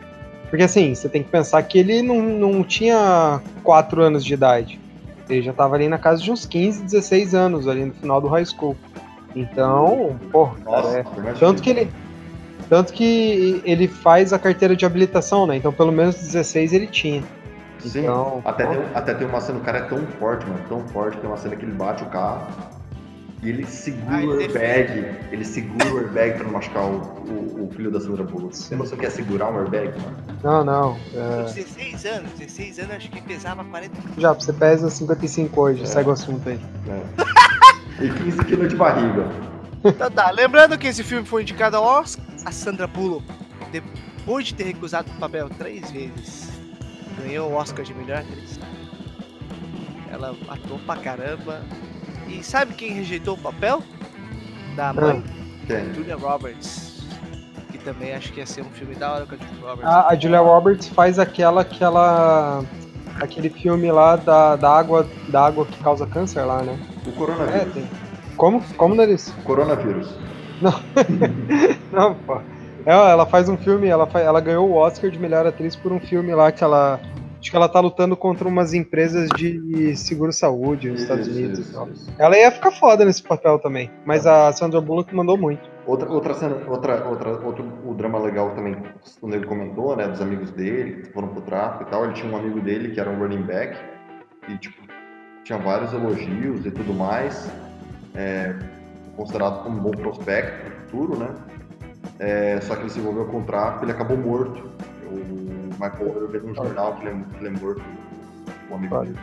[0.49, 4.79] Porque assim, você tem que pensar que ele não, não tinha 4 anos de idade.
[5.29, 8.27] Ele já tava ali na casa de uns 15, 16 anos, ali no final do
[8.27, 8.77] high school.
[9.35, 11.05] Então, pô, Nossa, é,
[11.39, 11.91] tanto que ele.
[12.69, 15.55] Tanto que ele faz a carteira de habilitação, né?
[15.55, 17.23] Então pelo menos 16 ele tinha.
[17.79, 18.73] Sim, Então, até, pô.
[18.73, 21.37] tem, até tem uma cena, o cara é tão forte, mano, tão forte, tem uma
[21.37, 22.47] cena que ele bate o carro
[23.43, 26.95] e ele segura Ah, ele o airbag, ele segura o airbag pra não machucar o,
[26.97, 28.55] o, o filho da Sandra Bullock.
[28.57, 30.17] Você noção que é segurar um airbag, mano?
[30.43, 30.97] Não, não.
[31.13, 35.85] É, 16 anos, 16 anos acho que pesava 40 já, você pesa 55 hoje, É.
[35.85, 36.59] segue o assunto aí.
[36.85, 37.03] né?
[37.99, 39.27] E 15 quilos de barriga.
[39.83, 43.25] Então tá, lembrando que esse filme foi indicado ao Oscar, a Sandra Bullock,
[43.71, 46.47] depois de ter recusado o papel três vezes,
[47.23, 48.59] ganhou o Oscar de melhor atriz.
[50.11, 51.61] Ela atuou pra caramba.
[52.27, 53.81] E sabe quem rejeitou o papel?
[54.75, 55.23] Da mãe,
[55.67, 55.93] Tem.
[55.93, 57.05] Julia Roberts.
[57.71, 59.85] Que também acho que ia ser um filme da hora com a Julia Roberts.
[59.85, 62.63] A, a Julia Roberts faz aquela que ela.
[63.19, 66.77] aquele filme lá da, da água da água que causa câncer lá, né?
[67.05, 67.73] O É, coronavírus.
[67.73, 67.89] tem.
[68.35, 68.61] Como?
[68.75, 69.33] Como, Nariz?
[69.43, 70.13] Coronavírus.
[71.91, 72.39] Não, pô.
[72.85, 75.99] Ela, ela faz um filme, ela, ela ganhou o Oscar de melhor atriz por um
[75.99, 76.99] filme lá que ela.
[77.39, 81.61] Acho que ela tá lutando contra umas empresas de seguro-saúde nos Estados Isso, Unidos e
[81.61, 81.89] isso, tal.
[81.89, 82.13] isso.
[82.17, 83.91] Ela ia ficar foda nesse papel também.
[84.05, 85.69] Mas a Sandra Bullock mandou muito.
[85.85, 88.75] Outra, outra cena, outra, outra, outro o drama legal também,
[89.21, 92.29] quando ele comentou, né, dos amigos dele, que foram pro tráfico e tal, ele tinha
[92.29, 93.77] um amigo dele que era um running back,
[94.49, 94.75] e tipo,
[95.45, 97.49] tinha vários elogios e tudo mais,
[98.13, 98.53] é,
[99.15, 101.33] considerado como um bom prospecto pro futuro, né,
[102.19, 104.69] é, só que ele se envolveu com o tráfico ele acabou morto.
[105.79, 107.83] Michael Oher veio num jornal que ele é, morto,
[108.69, 109.19] um amigo dele.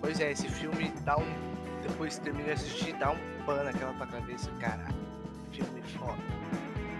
[0.00, 1.26] Pois é, esse filme dá um.
[1.82, 4.50] Depois que termina de assistir, dá um pano naquela tua cabeça.
[4.60, 4.94] Caralho,
[5.50, 6.40] filme foda.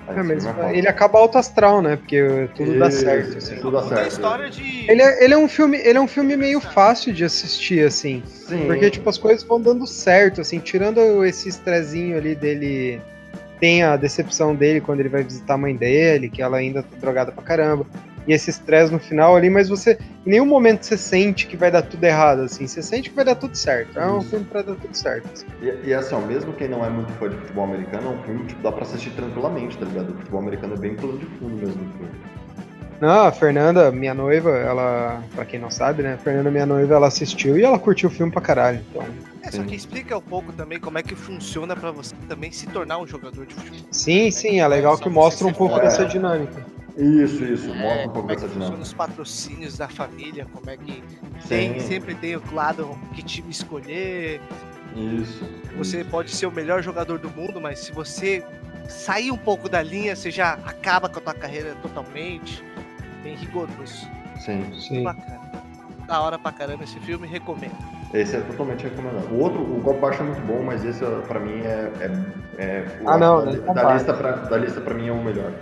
[0.09, 1.97] É, mas é ele acaba alto astral, né?
[1.97, 3.39] Porque tudo dá Isso, certo.
[3.39, 3.57] assim.
[3.57, 4.09] Tudo dá certo.
[4.09, 4.91] história de.
[4.91, 8.23] Ele é, ele é um filme, ele é um filme meio fácil de assistir, assim.
[8.27, 8.67] Sim.
[8.67, 13.01] Porque, tipo, as coisas vão dando certo, assim, tirando esse estrezinho ali dele.
[13.61, 16.97] Tem a decepção dele quando ele vai visitar a mãe dele, que ela ainda tá
[16.99, 17.87] drogada pra caramba.
[18.27, 19.99] E esse estresse no final ali, mas você.
[20.27, 22.67] Em nenhum momento você sente que vai dar tudo errado, assim.
[22.67, 23.99] Você sente que vai dar tudo certo.
[23.99, 24.31] É um Isso.
[24.31, 25.31] filme pra dar tudo certo.
[25.33, 25.47] assim.
[25.63, 28.23] E, e assim, ó, mesmo quem não é muito fã de futebol americano, é um
[28.23, 30.11] filme que tipo, dá pra assistir tranquilamente, tá ligado?
[30.11, 32.13] O futebol americano é bem plano de fundo mesmo do filme.
[33.01, 35.23] Não, a Fernanda, minha noiva, ela.
[35.35, 36.15] Pra quem não sabe, né?
[36.15, 38.85] A Fernanda, minha noiva, ela assistiu e ela curtiu o filme pra caralho.
[38.91, 39.03] Então.
[39.43, 42.67] É, só que explica um pouco também como é que funciona pra você também se
[42.67, 43.81] tornar um jogador de futebol.
[43.91, 45.87] Sim, sim, é legal que mostra um pouco fora.
[45.87, 46.63] dessa dinâmica.
[47.01, 48.83] Isso, isso, É, mostra um pouco como é que dessa dinâmica.
[48.83, 51.03] os patrocínios da família, como é que
[51.49, 54.41] tem, sempre tem o lado que time escolher.
[54.95, 55.45] isso.
[55.79, 56.11] Você isso.
[56.11, 58.45] pode ser o melhor jogador do mundo, mas se você
[58.89, 62.63] sair um pouco da linha, você já acaba com a tua carreira totalmente.
[63.23, 64.07] Bem rigoroso.
[64.39, 65.03] Sim, Sim.
[65.05, 65.41] Bacana.
[66.07, 67.77] Da hora pra caramba esse filme, recomendo.
[68.13, 69.29] esse é totalmente recomendado.
[69.33, 71.93] O outro, o Golpe Baixo é muito bom, mas esse pra mim é.
[72.01, 72.11] é,
[72.59, 75.53] é o- Ah, não, da, da, lista pra, da lista pra mim é o melhor.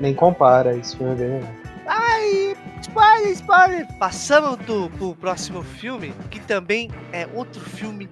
[0.00, 1.50] Nem compara, esse filme é bem legal.
[1.86, 3.98] Ai, spoiler, spoiler.
[3.98, 8.08] Passando do, pro próximo filme, que também é outro filme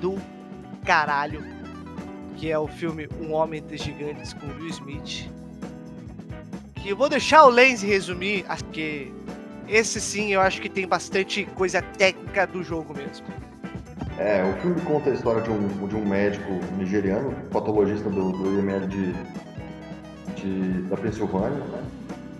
[0.00, 0.16] do
[0.84, 1.44] caralho,
[2.36, 5.30] que é o filme Um Homem Entre Gigantes com Will Smith.
[6.76, 9.12] Que eu vou deixar o Lenz resumir, acho que
[9.68, 13.26] esse sim eu acho que tem bastante coisa técnica do jogo mesmo.
[14.18, 18.58] É, o filme conta a história de um, de um médico nigeriano, patologista do, do
[18.58, 19.12] IML de,
[20.36, 21.82] de- da Pensilvânia, né?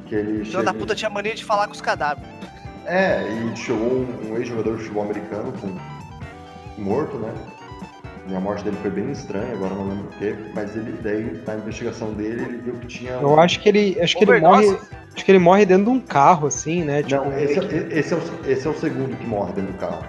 [0.07, 2.29] Que ele Filho da chega- puta tinha mania de falar com os cadáveres.
[2.85, 3.23] É,
[3.53, 7.33] e chegou um, um ex-jogador de futebol americano com morto, né?
[8.29, 10.99] E a morte dele foi bem estranha, agora eu não lembro o quê, mas ele
[11.03, 14.01] daí na investigação dele ele viu que tinha Eu acho que ele.
[14.01, 14.79] Acho que ele morre.
[15.15, 17.03] Acho que ele morre dentro de um carro, assim, né?
[17.03, 18.21] Tipo, Não, esse, é- esse, é o,
[18.51, 20.05] esse é o segundo que morre dentro do carro.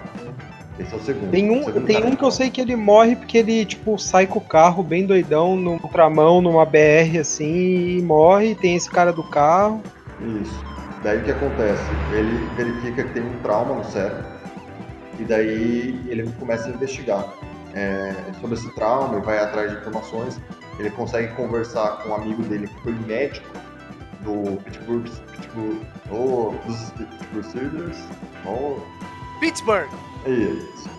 [0.78, 1.30] Esse é o segundo.
[1.30, 3.98] Tem O um, segundo tem um que eu sei que ele morre porque ele, tipo,
[3.98, 8.54] sai com o carro bem doidão no contramão, numa BR, assim, e morre.
[8.54, 9.82] Tem esse cara do carro.
[10.42, 10.64] Isso.
[11.02, 11.82] Daí o que acontece?
[12.12, 14.38] Ele verifica que tem um trauma no cérebro
[15.18, 17.32] e daí ele começa a investigar
[17.74, 20.40] é, sobre esse trauma e vai atrás de informações.
[20.78, 23.46] Ele consegue conversar com um amigo dele que foi médico
[24.20, 27.96] do Pittsburgh, Pittsburgh oh, dos Pittsburgh Steelers,
[28.46, 28.80] oh,
[29.40, 29.88] Pittsburgh!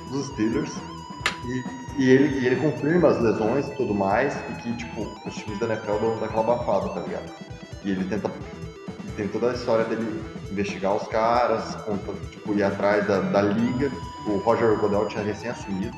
[0.10, 0.72] Dos Steelers.
[1.46, 1.64] E,
[1.98, 5.60] e ele, e ele confirma as lesões e tudo mais, e que, tipo, os times
[5.60, 7.32] da NFL dão daquela abafada, tá ligado?
[7.84, 8.32] E ele tenta.
[9.08, 13.42] e Tem toda a história dele investigar os caras, conta, tipo, ir atrás da, da
[13.42, 13.92] liga.
[14.28, 15.96] O Roger Godel tinha recém-assumido.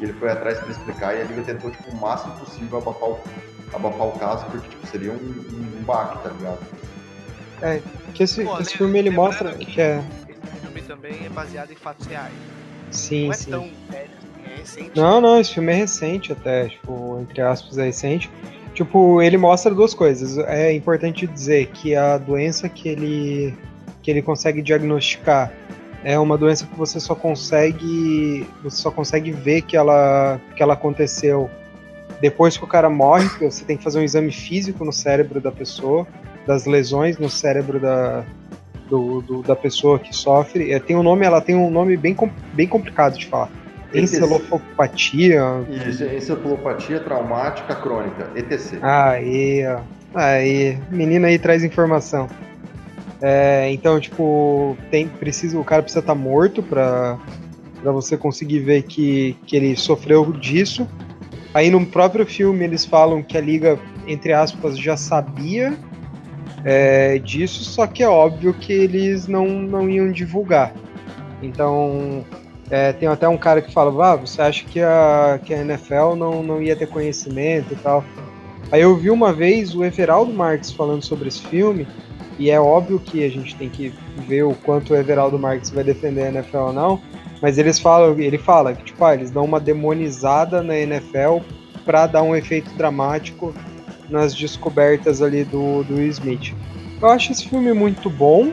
[0.00, 3.10] E ele foi atrás pra explicar, e a liga tentou, tipo, o máximo possível abafar
[3.10, 3.18] o,
[3.74, 6.58] abafar o caso, porque, tipo, seria um, um, um baque, tá ligado?
[7.62, 7.82] É,
[8.14, 10.02] que esse, Pô, esse filme ele mostra que, que é.
[10.90, 12.34] Também é baseado em fatos reais.
[12.90, 13.50] Sim, não é sim.
[13.52, 14.10] tão velho,
[14.44, 14.90] é recente.
[14.96, 18.28] Não, não, esse filme é recente até, tipo, entre aspas, é recente.
[18.74, 20.36] Tipo, ele mostra duas coisas.
[20.48, 23.54] É importante dizer que a doença que ele
[24.02, 25.52] que ele consegue diagnosticar
[26.02, 30.72] é uma doença que você só consegue você só consegue ver que ela que ela
[30.72, 31.48] aconteceu
[32.20, 35.52] depois que o cara morre, você tem que fazer um exame físico no cérebro da
[35.52, 36.04] pessoa,
[36.48, 38.24] das lesões no cérebro da,
[38.90, 40.72] do, do, da pessoa que sofre.
[40.72, 42.16] É, tem um nome, ela tem um nome bem,
[42.52, 43.48] bem complicado de falar.
[43.94, 45.42] Encefalopatia.
[45.88, 48.78] Isso, encefalopatia traumática crônica, ETC.
[48.82, 49.80] Aí, ó.
[50.12, 52.28] Aí, menina aí traz informação.
[53.22, 57.18] É, então, tipo, tem, precisa, o cara precisa estar tá morto para
[57.84, 60.88] você conseguir ver que, que ele sofreu disso.
[61.52, 65.76] Aí no próprio filme eles falam que a Liga, entre aspas, já sabia
[66.64, 70.74] é, disso, só que é óbvio que eles não, não iam divulgar.
[71.42, 72.24] Então,
[72.70, 76.14] é, tem até um cara que fala, ah, você acha que a, que a NFL
[76.16, 78.04] não, não ia ter conhecimento e tal.
[78.70, 81.86] Aí eu vi uma vez o Everaldo Marques falando sobre esse filme,
[82.38, 83.92] e é óbvio que a gente tem que
[84.26, 87.00] ver o quanto o Everaldo Marques vai defender a NFL ou não,
[87.42, 91.38] mas eles falam, ele fala que tipo, ah, eles dão uma demonizada na NFL
[91.84, 93.52] para dar um efeito dramático
[94.10, 96.54] nas descobertas ali do, do Will Smith.
[97.00, 98.52] Eu acho esse filme muito bom.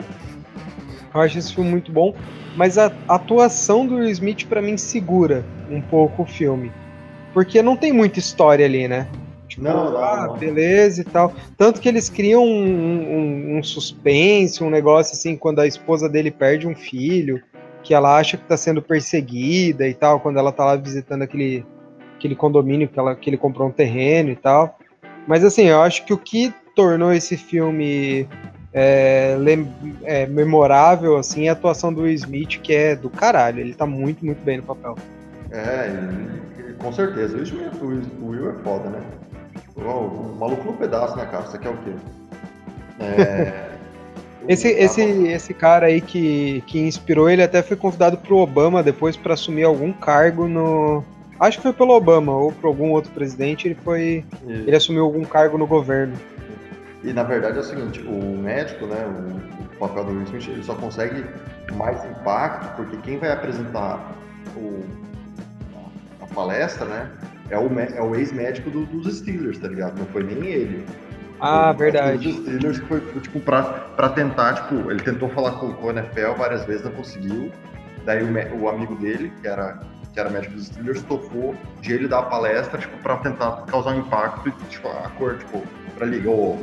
[1.14, 2.14] Eu acho esse filme muito bom,
[2.56, 6.70] mas a atuação do Will Smith para mim segura um pouco o filme.
[7.32, 9.08] Porque não tem muita história ali, né?
[9.48, 11.32] Tipo, não, não, ah, beleza e tal.
[11.56, 16.30] Tanto que eles criam um, um, um suspense, um negócio assim, quando a esposa dele
[16.30, 17.42] perde um filho
[17.82, 21.64] que ela acha que está sendo perseguida e tal, quando ela está lá visitando aquele,
[22.16, 24.78] aquele condomínio que, ela, que ele comprou um terreno e tal.
[25.28, 28.26] Mas assim, eu acho que o que tornou esse filme
[28.72, 29.36] é,
[30.04, 33.60] é, memorável assim é a atuação do Smith, que é do caralho.
[33.60, 34.96] Ele tá muito, muito bem no papel.
[35.50, 35.92] É,
[36.78, 37.36] com certeza.
[37.36, 39.00] O Will, o Will é foda, né?
[39.76, 41.44] O, maluco no pedaço, né, cara?
[41.44, 41.92] Isso aqui é o quê?
[43.00, 43.68] É.
[44.48, 49.14] Esse, esse, esse cara aí que, que inspirou ele até foi convidado pro Obama depois
[49.14, 51.04] para assumir algum cargo no.
[51.40, 53.68] Acho que foi pelo Obama ou por algum outro presidente.
[53.68, 54.24] Ele foi.
[54.46, 54.62] Isso.
[54.66, 56.14] Ele assumiu algum cargo no governo.
[57.02, 60.62] E na verdade é o seguinte: o médico, né, o, papel do Will Smith, ele
[60.62, 61.24] só consegue
[61.74, 64.12] mais impacto porque quem vai apresentar
[64.56, 64.84] o,
[65.76, 67.10] a, a palestra, né,
[67.50, 69.98] é o, é o ex-médico do, dos Steelers, tá ligado?
[69.98, 70.84] Não foi nem ele.
[71.40, 72.28] Ah, verdade.
[72.28, 75.90] Os Steelers foi, foi, tipo, pra, pra tentar, tipo, ele tentou falar com, com o
[75.90, 77.52] NFL várias vezes, não conseguiu.
[78.04, 79.80] Daí o, o amigo dele, que era,
[80.12, 83.90] que era médico dos Steelers, topou de ele dar a palestra, tipo, pra tentar causar
[83.94, 85.62] um impacto e, tipo, a cor, tipo,
[85.96, 86.58] pra liga, oh,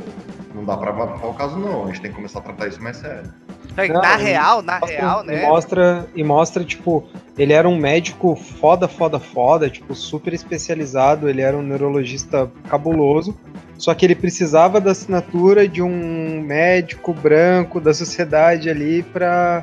[0.54, 2.82] não dá pra abafar o caso não, a gente tem que começar a tratar isso
[2.82, 3.32] mais sério.
[3.76, 5.42] Não, na real, na mostra, real, né?
[5.42, 11.28] E mostra, e mostra, tipo, ele era um médico foda, foda, foda, tipo, super especializado,
[11.28, 13.38] ele era um neurologista cabuloso,
[13.76, 19.62] só que ele precisava da assinatura de um médico branco da sociedade ali pra,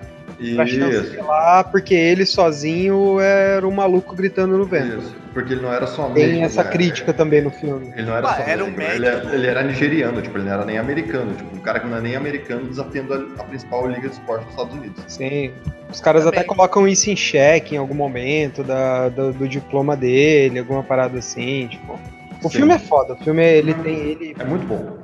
[0.56, 5.00] pra chancelar, porque ele sozinho era um maluco gritando no vento.
[5.00, 6.32] Isso, porque ele não era só médico.
[6.32, 6.70] Tem essa né?
[6.70, 7.92] crítica também no filme.
[7.96, 9.28] Ele não era ah, só era médico, um médico.
[9.28, 11.34] Ele, ele, era nigeriano, tipo, ele não era nem americano.
[11.34, 14.44] Tipo, um cara que não é nem americano desafiando a, a principal liga de esporte
[14.44, 15.04] dos Estados Unidos.
[15.08, 15.52] Sim.
[15.90, 16.40] Os caras também.
[16.40, 21.20] até colocam isso em xeque em algum momento da, do, do diploma dele, alguma parada
[21.20, 22.00] assim, tipo.
[22.44, 22.58] O Sim.
[22.58, 24.98] filme é foda, o filme ele tem ele é muito bom.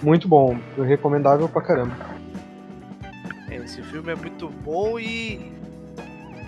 [0.00, 2.13] Muito bom, recomendável pra caramba.
[3.74, 5.52] Esse filme é muito bom e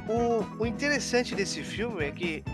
[0.09, 2.45] o, o interessante desse filme é que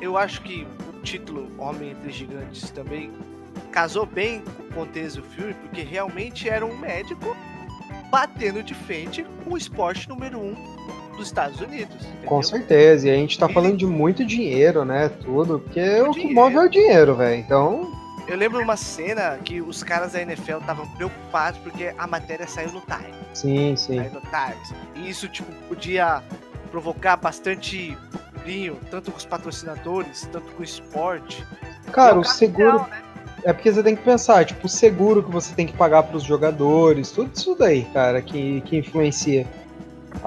[0.00, 3.12] eu acho que o título Homem entre Gigantes também
[3.70, 7.36] casou bem com o contexto do filme, porque realmente era um médico
[8.10, 10.54] batendo de frente com o esporte número um
[11.18, 11.94] dos Estados Unidos.
[11.96, 12.26] Entendeu?
[12.26, 15.10] Com certeza, e a gente tá falando de muito dinheiro, né?
[15.10, 17.38] Tudo, porque o que move é o dinheiro, velho.
[17.38, 17.99] Então.
[18.30, 22.70] Eu lembro uma cena que os caras da NFL estavam preocupados porque a matéria saiu
[22.70, 23.16] no Times.
[23.34, 23.96] Sim, sim.
[23.96, 24.72] Saiu no Times.
[24.94, 26.22] E isso, tipo, podia
[26.70, 27.98] provocar bastante
[28.44, 31.44] brilho, tanto com os patrocinadores, tanto com o esporte.
[31.90, 32.78] Cara, o seguro.
[32.78, 33.02] Né?
[33.42, 36.16] É porque você tem que pensar, tipo, o seguro que você tem que pagar para
[36.16, 39.44] os jogadores, tudo isso daí, cara, que, que influencia.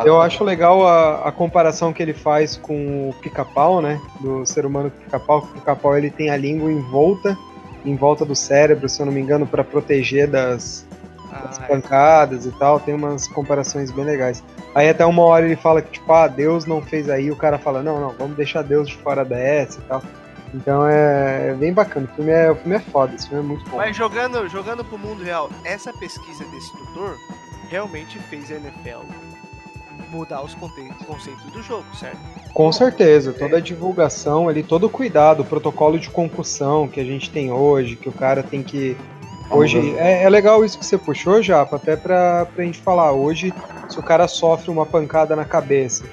[0.04, 3.97] Eu acho legal a, a comparação que ele faz com o pica-pau, né?
[4.20, 5.38] Do ser humano pica-pau.
[5.38, 7.38] O pica-pau ele tem a língua em volta,
[7.86, 10.86] em volta do cérebro, se eu não me engano, para proteger das,
[11.32, 11.64] ah, das é.
[11.64, 12.80] pancadas e tal.
[12.80, 14.44] Tem umas comparações bem legais.
[14.74, 17.30] Aí até uma hora ele fala que, tipo, ah, Deus não fez aí.
[17.32, 20.02] O cara fala, não, não, vamos deixar Deus de fora dessa e tal.
[20.54, 22.08] Então é, é bem bacana.
[22.12, 23.78] O filme é, o filme é foda, esse filme é muito bom.
[23.78, 27.18] Mas jogando, jogando pro mundo real, essa pesquisa desse doutor
[27.70, 29.33] realmente fez a NFL
[30.14, 32.18] mudar os conceitos do jogo, certo?
[32.53, 37.03] Com certeza, toda a divulgação ali, todo o cuidado, o protocolo de concussão que a
[37.03, 38.95] gente tem hoje, que o cara tem que.
[39.49, 43.11] Hoje, é, é legal isso que você puxou, Japa, até pra, pra gente falar.
[43.11, 43.53] Hoje,
[43.89, 46.05] se o cara sofre uma pancada na cabeça,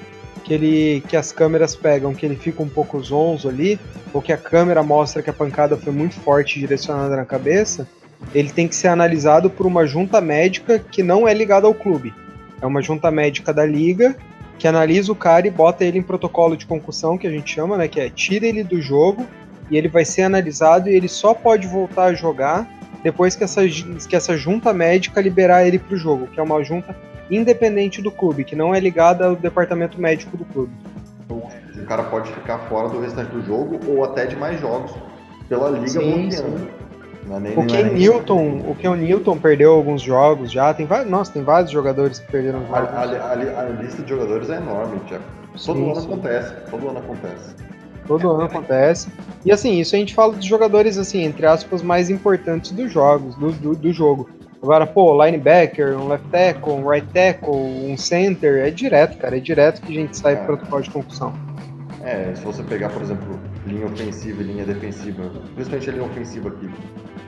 [0.43, 3.79] que ele que as câmeras pegam, que ele fica um pouco zonzo ali,
[4.13, 7.87] ou que a câmera mostra que a pancada foi muito forte direcionada na cabeça,
[8.33, 12.13] ele tem que ser analisado por uma junta médica que não é ligada ao clube.
[12.61, 14.15] É uma junta médica da liga
[14.57, 17.77] que analisa o cara e bota ele em protocolo de concussão, que a gente chama,
[17.77, 17.87] né?
[17.87, 19.25] Que é tira ele do jogo
[19.71, 22.69] e ele vai ser analisado e ele só pode voltar a jogar
[23.03, 26.63] depois que essa, que essa junta médica liberar ele para o jogo, que é uma
[26.63, 26.95] junta
[27.31, 30.71] independente do clube, que não é ligada ao departamento médico do clube.
[31.29, 34.91] O cara pode ficar fora do restante do jogo ou até de mais jogos
[35.49, 36.67] pela liga sim, sim.
[37.29, 40.73] É o Ken é Newton, o Ken Newton perdeu alguns jogos já.
[40.73, 42.73] Tem vários, nossa, tem vários jogadores que perderam jogos.
[42.73, 45.23] A, a, a, a lista de jogadores é enorme, Tiago.
[45.65, 46.07] Todo sim, ano sim.
[46.07, 46.53] acontece.
[46.69, 47.55] Todo ano acontece.
[48.07, 49.07] Todo ano acontece.
[49.45, 53.35] E assim, isso a gente fala dos jogadores, assim, entre aspas, mais importantes dos jogos,
[53.35, 54.29] do, do, do jogo.
[54.61, 59.37] Agora, pô, linebacker, um left tackle, um right tackle, um center, é direto, cara.
[59.37, 60.35] É direto que a gente sai é.
[60.37, 61.33] pro protocolo de concussão.
[62.03, 66.49] É, se você pegar, por exemplo, linha ofensiva e linha defensiva, principalmente a linha ofensiva
[66.49, 66.69] aqui,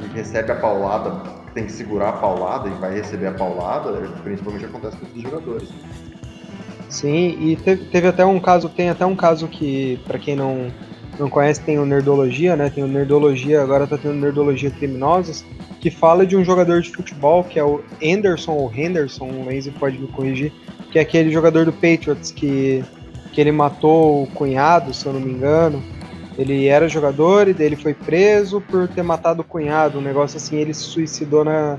[0.03, 1.23] que recebe a paulada,
[1.53, 3.91] tem que segurar a paulada e vai receber a paulada,
[4.23, 5.69] principalmente acontece com os jogadores.
[6.89, 10.67] Sim, e teve, teve até um caso, tem até um caso que, para quem não,
[11.19, 12.69] não conhece, tem o Nerdologia, né?
[12.69, 15.43] Tem o Nerdologia, agora tá tendo Nerdologia Criminosos,
[15.79, 19.71] que fala de um jogador de futebol que é o Anderson ou Henderson, o Lenzi
[19.71, 20.51] pode me corrigir,
[20.91, 22.83] que é aquele jogador do Patriots que,
[23.31, 25.83] que ele matou o cunhado, se eu não me engano.
[26.37, 30.57] Ele era jogador e dele foi preso por ter matado o cunhado, um negócio assim,
[30.57, 31.77] ele se suicidou na,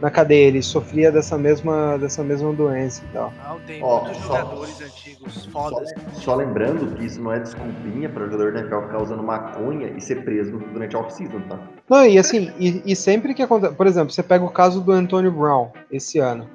[0.00, 3.32] na cadeia, ele sofria dessa mesma, dessa mesma doença e tal.
[3.44, 5.90] Não, tem oh, muitos só, jogadores antigos fodas.
[6.12, 9.22] Só, só, lembrando que isso não é desculpinha para o jogador da NFL ficar usando
[9.24, 11.58] maconha e ser preso durante a off-season, tá?
[11.88, 14.92] Não, e assim, e, e, sempre que acontece, por exemplo, você pega o caso do
[14.92, 16.48] Antonio Brown esse ano.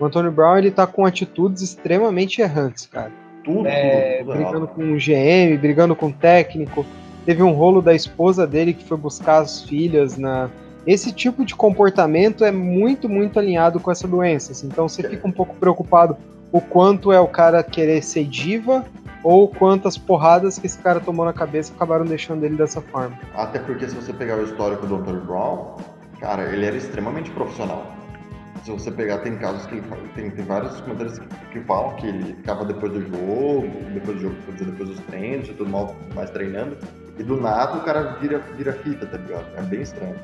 [0.00, 4.68] O Antonio Brown, ele tá com atitudes extremamente errantes, cara tudo, é, tudo, tudo brigando
[4.68, 6.84] com o GM, brigando com o técnico.
[7.24, 10.50] Teve um rolo da esposa dele que foi buscar as filhas na.
[10.86, 14.52] Esse tipo de comportamento é muito, muito alinhado com essa doença.
[14.52, 14.66] Assim.
[14.66, 16.16] Então você fica um pouco preocupado
[16.52, 18.84] o quanto é o cara querer ser diva
[19.22, 23.18] ou quantas porradas que esse cara tomou na cabeça acabaram deixando ele dessa forma.
[23.34, 25.26] Até porque se você pegar o histórico do Dr.
[25.26, 25.74] Brown,
[26.20, 27.95] cara, ele era extremamente profissional
[28.66, 29.84] se você pegar, tem casos que ele
[30.16, 34.22] tem, tem vários comentários que, que, falam que ele ficava depois do jogo, depois do
[34.22, 36.76] jogo, depois dos treinos, e tudo mal, mais treinando,
[37.16, 39.46] e do nada o cara vira, vira fita, tá ligado?
[39.56, 40.16] É bem estranho.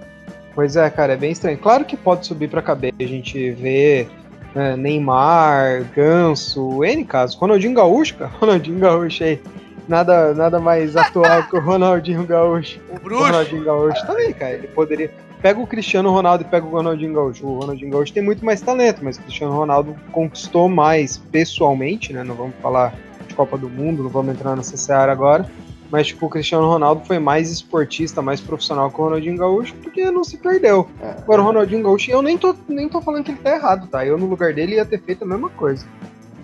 [0.57, 1.57] Pois é, cara, é bem estranho.
[1.57, 4.09] Claro que pode subir pra cabeça, a gente vê
[4.57, 7.37] né, Neymar, Ganso, N casos.
[7.37, 9.41] Ronaldinho Gaúcho, cara, Ronaldinho Gaúcho aí.
[9.89, 12.81] Nada, nada mais atual que o Ronaldinho Gaúcho.
[12.91, 13.23] O bruxo.
[13.23, 14.53] O Ronaldinho Gaúcho também, cara.
[14.55, 15.11] Ele poderia
[15.43, 17.45] pega o Cristiano Ronaldo e pega o Ronaldinho Gaúcho.
[17.45, 22.23] O Ronaldinho Gaúcho tem muito mais talento, mas o Cristiano Ronaldo conquistou mais pessoalmente, né?
[22.23, 22.95] Não vamos falar
[23.27, 25.51] de Copa do Mundo, não vamos entrar nessa seara agora.
[25.91, 30.11] Mas, tipo, o Cristiano Ronaldo foi mais esportista, mais profissional que o Ronaldinho Gaúcho, porque
[30.11, 30.89] não se perdeu.
[31.03, 33.89] É, Agora, o Ronaldinho Gaúcho, eu nem tô, nem tô falando que ele tá errado,
[33.89, 34.07] tá?
[34.07, 35.85] Eu, no lugar dele, ia ter feito a mesma coisa.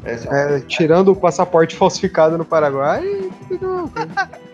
[0.05, 3.03] É, é, tirando o passaporte falsificado no Paraguai.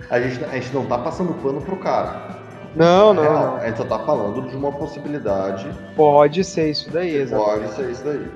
[0.08, 2.33] a, gente, a gente não tá passando pano pro cara.
[2.74, 3.56] Não, não, não.
[3.56, 5.68] A gente só tá falando de uma possibilidade.
[5.94, 7.44] Pode ser isso daí, exato.
[7.44, 8.26] Pode ser isso daí.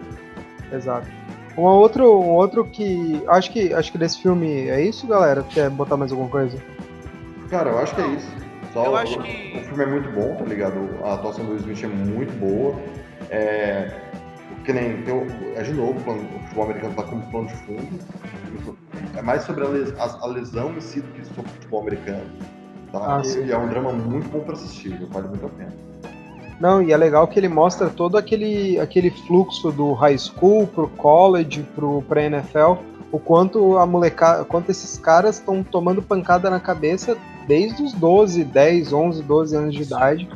[0.72, 1.09] Exato.
[1.57, 3.20] Um outro, um outro que.
[3.26, 5.43] Acho que acho que desse filme é isso, galera?
[5.43, 6.57] Quer botar mais alguma coisa?
[7.51, 8.30] Cara, eu acho que é isso.
[8.72, 9.59] Só eu acho que...
[9.59, 10.76] O filme é muito bom, tá ligado?
[11.03, 12.76] A atuação do Will Smith é muito boa.
[13.30, 13.91] É.
[14.64, 15.03] Que nem.
[15.03, 15.14] Tem,
[15.57, 17.99] é de novo, o futebol americano tá como plano de fundo.
[19.16, 21.80] É mais sobre a, les, a, a lesão em si do que sobre o futebol
[21.80, 22.26] americano.
[22.93, 23.18] Tá?
[23.18, 25.72] Ah, e, é um drama muito bom para assistir, vale muito a pena.
[26.61, 30.89] Não, e é legal que ele mostra todo aquele, aquele fluxo do high school pro
[30.89, 32.74] college, pro pra NFL,
[33.12, 37.16] o quanto a molecada, quanto esses caras estão tomando pancada na cabeça
[37.47, 40.28] desde os 12, 10, 11, 12 anos de idade.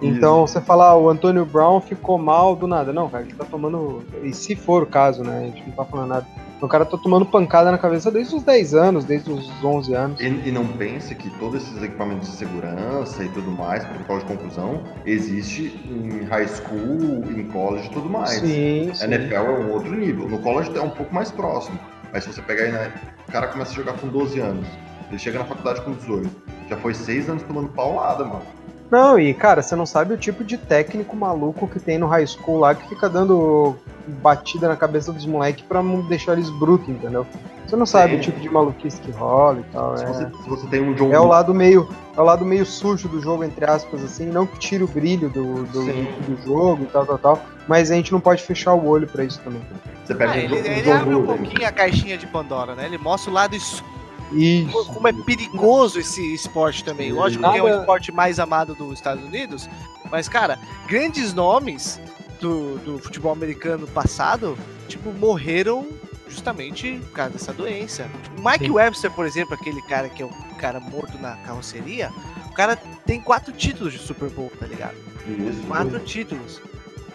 [0.00, 0.54] Então Isso.
[0.54, 2.92] você fala, ah, o Antônio Brown ficou mal do nada.
[2.92, 4.02] Não, cara, ele tá tomando.
[4.22, 5.38] E se for o caso, né?
[5.38, 6.26] A gente não tá falando nada
[6.60, 10.20] o cara tá tomando pancada na cabeça desde os 10 anos, desde os 11 anos.
[10.20, 14.24] E, e não pense que todos esses equipamentos de segurança e tudo mais, protocolo de
[14.26, 18.40] conclusão, existe em high school, em college e tudo mais.
[18.40, 19.04] Sim, sim.
[19.04, 20.28] NFL é um outro nível.
[20.28, 21.78] No college é um pouco mais próximo.
[22.12, 22.92] Mas se você pegar aí, né,
[23.28, 24.66] o cara começa a jogar com 12 anos,
[25.10, 26.30] ele chega na faculdade com 18.
[26.68, 28.42] já foi seis anos tomando paulada, mano.
[28.90, 32.26] Não, e cara, você não sabe o tipo de técnico maluco que tem no high
[32.26, 33.76] school lá que fica dando
[34.22, 37.26] batida na cabeça dos moleques pra não deixar eles brutos, entendeu?
[37.66, 38.18] Você não sabe Sim.
[38.18, 39.96] o tipo de maluquice que rola e tal.
[39.96, 41.88] Se, É, você, se você tem um John é o lado meio.
[42.16, 45.28] É o lado meio sujo do jogo, entre aspas, assim, não que tire o brilho
[45.28, 47.42] do, do, do jogo e tal, tal, tal.
[47.66, 49.60] Mas a gente não pode fechar o olho pra isso também.
[50.04, 51.36] você pega Ah, um, ele, um ele abre um Gruden.
[51.44, 52.86] pouquinho a caixinha de Pandora, né?
[52.86, 53.90] Ele mostra o lado escuro,
[54.32, 54.86] Isso.
[54.92, 57.12] como é perigoso esse esporte também.
[57.12, 59.68] Lógico que é um Nada- esporte mais amado dos Estados Unidos,
[60.10, 60.58] mas, cara,
[60.88, 62.00] grandes nomes
[62.40, 64.56] do, do futebol americano passado,
[64.88, 65.86] tipo, morreram
[66.28, 68.08] justamente por causa dessa doença.
[68.38, 68.70] O Mike Sim.
[68.72, 72.10] Webster, por exemplo, aquele cara que é o cara morto na carroceria,
[72.46, 74.96] o cara tem quatro títulos de Super Bowl, tá ligado?
[75.26, 75.60] Isso.
[75.68, 76.60] Quatro títulos.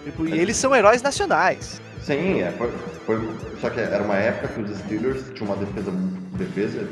[0.04, 1.82] Tipo, e eles são heróis nacionais.
[2.02, 2.72] Sim, é, foi,
[3.06, 5.92] foi- só que era uma época que os Steelers tinham uma defesa,
[6.46, 6.88] defesa,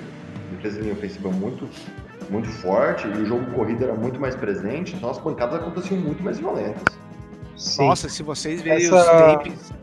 [0.56, 1.68] defesa linha ofensiva muito,
[2.30, 6.24] muito forte e o jogo corrido era muito mais presente, então as pancadas aconteciam muito
[6.24, 6.84] mais violentas.
[7.58, 7.88] Sim.
[7.88, 9.74] Nossa, se vocês verem Essa- os tapes.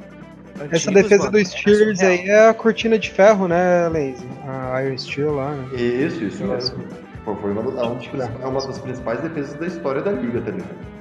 [0.58, 2.18] Essa antigos, defesa mano, do era Steelers surreal.
[2.22, 4.26] aí é a cortina de ferro, né, Lazy?
[4.48, 5.68] A Iron Steel lá, né?
[5.76, 6.78] Isso, isso mesmo.
[7.26, 10.40] Foi, foi uma, das- é dos- é uma das principais defesas da história da liga,
[10.40, 10.95] tá ligado?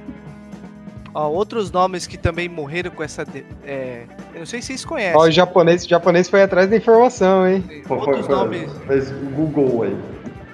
[1.18, 3.24] Ó, outros nomes que também morreram com essa.
[3.24, 4.02] de- é,
[4.34, 5.16] eu não sei se vocês conhecem.
[5.18, 7.64] Ó, o japonês, o japonês foi atrás da informação, hein?
[7.88, 8.70] Outros foi, nomes.
[8.86, 9.96] fez o Google aí.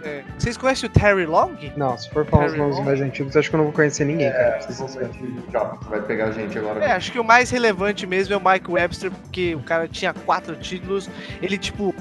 [0.05, 1.51] é, vocês conhecem o Terry Long?
[1.77, 2.85] Não, se for falar os nomes Long?
[2.85, 4.61] mais antigos, acho que eu não vou conhecer ninguém, cara.
[4.65, 5.43] Provavelmente sincero.
[5.53, 6.85] já vai pegar a gente agora.
[6.85, 10.15] É, acho que o mais relevante mesmo é o Mike Webster, porque o cara tinha
[10.15, 11.11] quatro títulos.
[11.43, 11.93] Ele, tipo.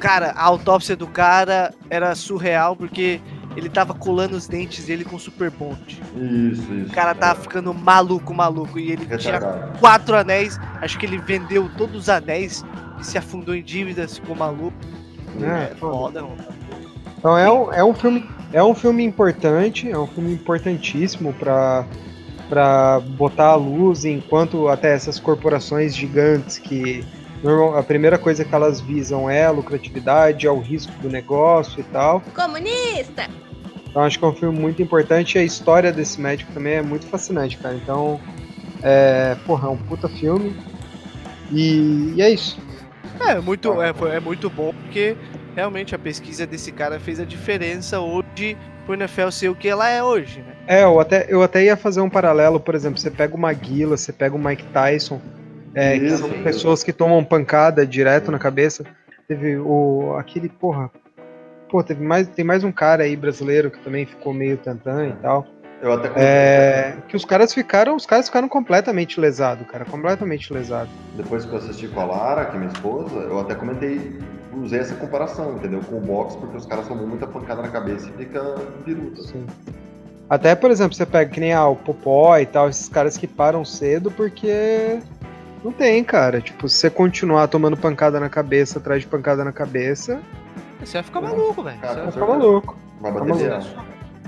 [0.00, 3.18] Cara, a autópsia do cara era surreal, porque
[3.56, 5.78] ele tava colando os dentes dele com super bond.
[6.14, 6.90] Isso, isso.
[6.90, 8.78] O cara tava ficando maluco, maluco.
[8.78, 9.78] E ele tinha Retardado.
[9.78, 10.58] quatro anéis.
[10.80, 12.64] Acho que ele vendeu todos os anéis
[13.00, 14.76] e se afundou em dívidas, ficou maluco.
[15.40, 16.36] É, É foda, mano.
[17.18, 21.84] Então é um, é um filme é um filme importante, é um filme importantíssimo para
[22.48, 27.04] para botar a luz enquanto até essas corporações gigantes que
[27.42, 31.80] normal, a primeira coisa que elas visam é a lucratividade, é o risco do negócio
[31.80, 32.22] e tal.
[32.34, 33.28] Comunista!
[33.88, 36.82] Então acho que é um filme muito importante e a história desse médico também é
[36.82, 37.74] muito fascinante, cara.
[37.74, 38.20] Então,
[38.82, 40.54] é, porra, é um puta filme.
[41.50, 42.58] E, e é isso.
[43.26, 45.16] É muito, é, é muito bom porque
[45.54, 49.88] realmente a pesquisa desse cara fez a diferença hoje pro NFL ser o que ela
[49.88, 50.52] é hoje, né?
[50.66, 53.96] É, eu até, eu até ia fazer um paralelo, por exemplo, você pega o Maguila,
[53.96, 55.20] você pega o Mike Tyson,
[55.76, 58.82] é, que são pessoas que tomam pancada direto na cabeça.
[59.28, 60.16] Teve o.
[60.18, 60.90] aquele, porra.
[61.68, 65.12] Pô, teve mais, tem mais um cara aí brasileiro que também ficou meio tantã e
[65.20, 65.46] tal.
[65.82, 67.94] Eu até comentei, É, que os caras ficaram.
[67.94, 69.84] Os caras ficaram completamente lesados, cara.
[69.84, 70.90] Completamente lesados.
[71.14, 74.18] depois que eu assisti com a Lara, que é minha esposa, eu até comentei,
[74.54, 75.80] usei essa comparação, entendeu?
[75.80, 78.54] Com o boxe, porque os caras tomam muita pancada na cabeça e fica
[78.86, 79.20] biruta.
[79.20, 79.44] Sim.
[80.30, 83.26] Até, por exemplo, você pega que nem ah, o Popó e tal, esses caras que
[83.26, 84.98] param cedo porque
[85.66, 86.40] não tem, cara.
[86.40, 90.20] Tipo, se você continuar tomando pancada na cabeça, atrás de pancada na cabeça,
[90.80, 91.78] Você vai ficar maluco, velho.
[91.80, 92.78] Você vai ficar maluco.
[93.00, 93.86] Vai bater maluco.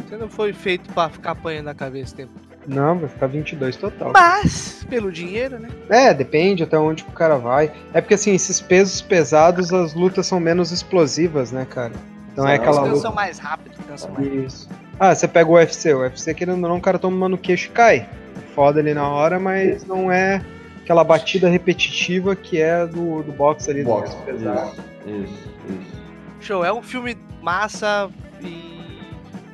[0.08, 2.32] Você não foi feito pra ficar apanhando na cabeça o tempo.
[2.66, 4.12] Não, vai ficar 22 total.
[4.12, 5.68] Mas, pelo dinheiro, né?
[5.88, 7.70] É, depende até onde que o cara vai.
[7.94, 11.92] É porque assim, esses pesos pesados, as lutas são menos explosivas, né, cara?
[12.32, 12.94] Então é São, aquela Os luta.
[12.94, 14.26] cansam mais rápido, cansam mais.
[14.32, 14.68] Isso.
[15.00, 15.94] Ah, você pega o UFC.
[15.94, 18.08] O UFC, querendo ou não, o cara toma uma no queixo e cai.
[18.54, 20.42] Foda ali na hora, mas não é
[20.88, 23.82] aquela batida repetitiva que é do, do boxe ali.
[23.82, 24.72] do Boxe, peso pesado.
[25.06, 26.02] isso, isso, isso.
[26.40, 28.08] Show, é um filme massa
[28.40, 28.80] e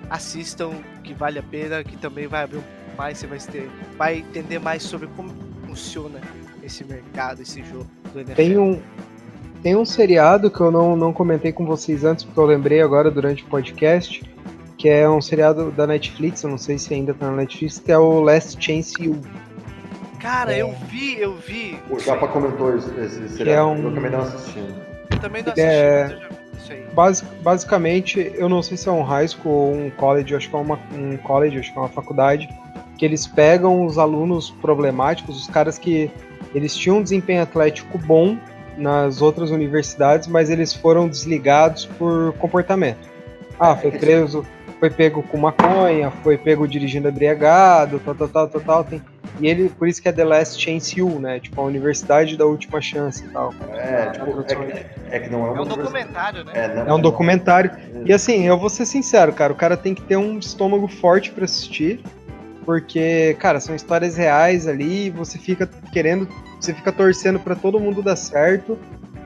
[0.09, 0.71] assistam,
[1.03, 4.19] que vale a pena, que também vai abrir um pouco mais, você vai, ter, vai
[4.19, 5.33] entender mais sobre como
[5.67, 6.21] funciona
[6.63, 8.37] esse mercado, esse jogo do NFL.
[8.37, 8.81] Tem um,
[9.61, 13.11] tem um seriado que eu não, não comentei com vocês antes, porque eu lembrei agora
[13.11, 14.23] durante o podcast,
[14.79, 17.91] que é um seriado da Netflix, eu não sei se ainda tá na Netflix, que
[17.91, 19.21] é o Last Chance You.
[20.25, 21.79] Cara, eu vi, eu vi.
[21.91, 24.59] O Chapa comentou esse, esse é seriado, um- eu também não assisti.
[25.11, 26.17] Eu também não assisti, É.
[26.59, 26.87] isso aí.
[27.43, 30.59] Basicamente, eu não sei se é um high school ou um college, acho que é
[30.59, 32.49] uma, um college, acho que é uma faculdade,
[32.97, 36.11] que eles pegam os alunos problemáticos, os caras que
[36.55, 38.39] eles tinham um desempenho atlético bom
[38.79, 43.11] nas outras universidades, mas eles foram desligados por comportamento.
[43.61, 44.43] Ah, foi preso,
[44.81, 48.85] foi pego com maconha, foi pego dirigindo embriagado, tal, tal, tal, tal, tal.
[48.85, 49.03] Tem,
[49.41, 51.41] e ele, por isso que é The Last Chance U, né?
[51.41, 53.53] Tipo, a universidade da última chance e tal.
[53.73, 56.53] É, tipo, é, que- é que não é É um documentário, né?
[56.55, 57.71] É, não- É um documentário.
[58.05, 61.31] E assim, eu vou ser sincero, cara, o cara tem que ter um estômago forte
[61.33, 62.01] pra assistir,
[62.65, 66.29] porque, cara, são histórias reais ali, você fica querendo,
[66.61, 68.79] você fica torcendo pra todo mundo dar certo.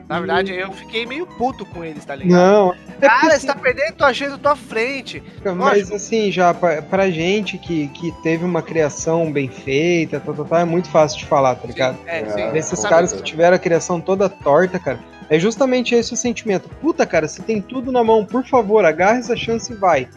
[0.09, 2.35] Na verdade, eu fiquei meio puto com eles, tá ligado?
[2.35, 5.21] Não, é Cara, porque, você tá perdendo tua chance da tua frente.
[5.45, 5.95] Mas Lógico.
[5.95, 10.59] assim, já pra, pra gente que, que teve uma criação bem feita, tá, tá, tá,
[10.61, 11.95] é muito fácil de falar, tá ligado?
[12.07, 12.57] É, É, sim.
[12.57, 14.99] Esses com caras que tiveram a criação toda torta, cara,
[15.29, 16.67] é justamente esse o sentimento.
[16.81, 20.09] Puta, cara, você tem tudo na mão, por favor, agarra essa chance e vai.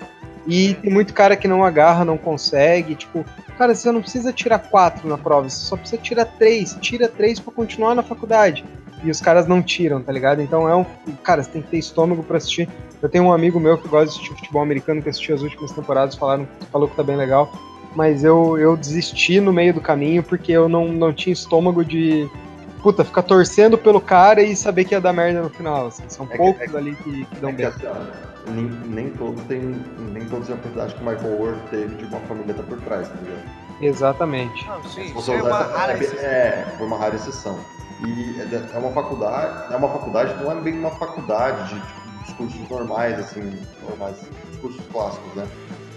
[0.47, 2.95] E tem muito cara que não agarra, não consegue.
[2.95, 3.25] Tipo,
[3.63, 6.77] cara, você não precisa tirar quatro na prova, você só precisa tirar três.
[6.81, 8.65] Tira três pra continuar na faculdade.
[9.05, 10.43] E os caras não tiram, tá ligado?
[10.43, 10.85] Então é um.
[11.23, 12.69] Cara, você tem que ter estômago pra assistir.
[13.01, 15.73] Eu tenho um amigo meu que gosta de assistir futebol americano, que assistiu as últimas
[15.73, 17.53] temporadas, falaram, falou que tá bem legal.
[17.97, 22.29] Mas eu, eu desisti no meio do caminho porque eu não, não tinha estômago de.
[22.83, 25.87] Puta, ficar torcendo pelo cara e saber que ia dar merda no final.
[25.87, 26.05] assim.
[26.09, 27.67] São que- poucos é que- ali que, que dão É que, bem.
[27.67, 29.61] assim, ó, nem, nem todos têm,
[29.99, 32.81] nem todos têm a oportunidade que o Michael Ward teve de uma família tá por
[32.81, 33.43] trás, tá ligado?
[33.81, 34.67] Exatamente.
[34.69, 36.19] Não, sim, você é uma essa- rara é, exceção.
[36.29, 37.59] é, foi uma rara exceção.
[38.05, 42.01] E é é uma faculdade, é uma faculdade, não é bem uma faculdade de, tipo,
[42.25, 43.53] dos cursos normais, assim,
[43.89, 44.17] normais,
[44.51, 45.47] os cursos clássicos, né?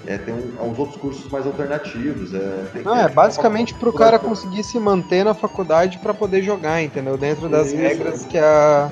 [0.08, 2.32] É, tem um, uns outros cursos mais alternativos.
[2.32, 6.14] É, tem, Não, é tipo, basicamente pro faculdade- cara conseguir se manter na faculdade pra
[6.14, 7.18] poder jogar, entendeu?
[7.18, 7.76] Dentro das Isso.
[7.78, 8.92] regras que a,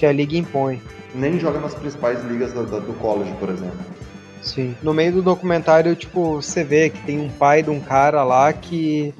[0.00, 0.80] que a liga impõe.
[1.14, 3.76] Nem joga nas principais ligas da- da- do college, por exemplo.
[4.40, 4.74] Sim.
[4.82, 8.50] No meio do documentário, tipo, você vê que tem um pai de um cara lá
[8.52, 9.14] que.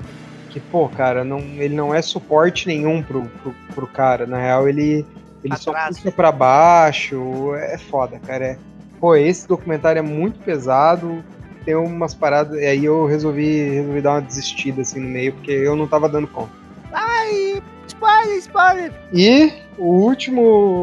[0.49, 4.26] Que, pô, cara, não, ele não é suporte nenhum pro, pro, pro cara.
[4.26, 5.05] Na real, ele,
[5.45, 7.55] ele só puxa pra baixo.
[7.57, 8.45] É foda, cara.
[8.47, 8.59] É,
[8.99, 11.22] pô, esse documentário é muito pesado.
[11.64, 12.59] Tem umas paradas.
[12.59, 16.09] E aí eu resolvi, resolvi dar uma desistida assim no meio, porque eu não tava
[16.09, 16.51] dando conta.
[16.91, 18.93] Ai, spoiler, spoiler.
[19.12, 20.43] E o último,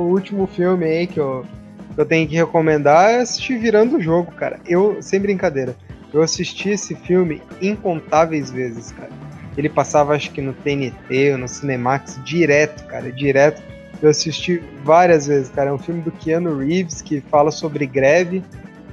[0.10, 1.46] último filme aí que eu,
[1.94, 4.60] que eu tenho que recomendar é assistir Virando o Jogo, cara.
[4.66, 5.76] Eu, sem brincadeira,
[6.12, 9.12] eu assisti esse filme incontáveis vezes, cara.
[9.56, 13.62] Ele passava, acho que no TNT ou no Cinemax, direto, cara, direto.
[14.02, 15.70] Eu assisti várias vezes, cara.
[15.70, 18.44] É um filme do Keanu Reeves que fala sobre greve.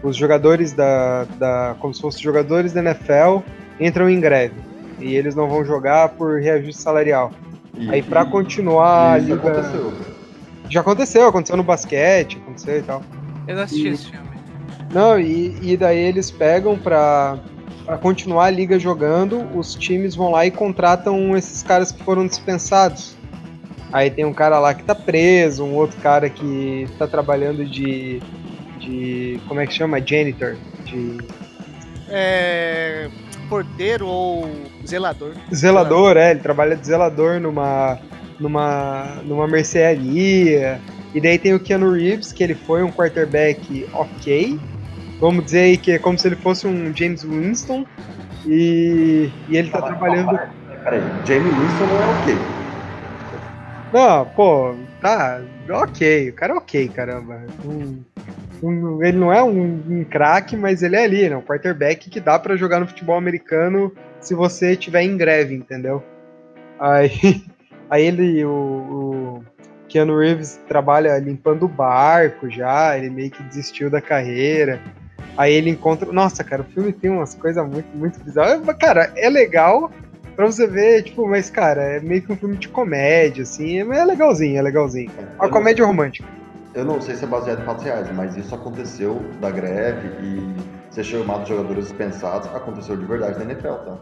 [0.03, 3.41] Os jogadores da, da como se fossem jogadores da NFL,
[3.81, 4.55] entram em greve.
[5.01, 7.33] E eles não vão jogar por reajuste salarial.
[7.77, 9.51] E- Aí pra e- continuar a e isso liga.
[9.51, 9.93] aconteceu.
[10.71, 13.03] Já aconteceu, aconteceu no basquete, aconteceu e tal.
[13.47, 14.25] Eu não assisti E- esse filme.
[14.93, 17.39] Não, e, e daí eles pegam pra,
[17.85, 22.27] pra continuar a liga jogando, os times vão lá e contratam esses caras que foram
[22.27, 23.17] dispensados.
[23.93, 28.21] Aí tem um cara lá que tá preso, um outro cara que tá trabalhando de.
[28.79, 29.41] de.
[29.49, 30.01] como é que chama?
[30.01, 30.57] Janitor.
[30.85, 31.19] De.
[32.09, 33.09] É.
[33.49, 34.49] Porteiro ou
[34.87, 35.33] zelador.
[35.55, 37.99] Zelador, é, ele trabalha de zelador numa,
[38.39, 40.81] numa, numa mercearia.
[41.15, 44.59] E daí tem o Keanu Reeves, que ele foi um quarterback ok.
[45.21, 47.87] Vamos dizer aí que é como se ele fosse um James Winston.
[48.47, 50.39] E, e ele tá trabalhando.
[50.83, 52.39] Peraí, Jamie Winston não é ok.
[53.95, 55.41] Não, pô, tá
[55.71, 56.31] ok.
[56.31, 57.43] O cara é ok, caramba.
[57.65, 58.03] Um-
[58.61, 61.37] um- ele não é um, um craque, mas ele é ali, né?
[61.37, 66.03] Um quarterback que dá pra jogar no futebol americano se você tiver em greve, entendeu?
[66.81, 67.09] Aí,
[67.89, 69.45] aí ele, o, o
[69.89, 74.81] Keanu Reeves trabalha limpando o barco já, ele meio que desistiu da carreira.
[75.37, 76.13] Aí ele encontra.
[76.13, 78.61] Nossa, cara, o filme tem umas coisas muito, muito bizarras.
[78.77, 79.89] Cara, é legal
[80.35, 83.83] pra você ver, tipo, mas, cara, é meio que um filme de comédia, assim.
[83.85, 85.11] Mas é legalzinho, é legalzinho.
[85.39, 86.29] Uma comédia romântica.
[86.75, 90.55] eu não sei se é baseado em fatos reais, mas isso aconteceu da greve e
[90.95, 93.99] ser chamado jogadores dispensados aconteceu de verdade na NFL, tá?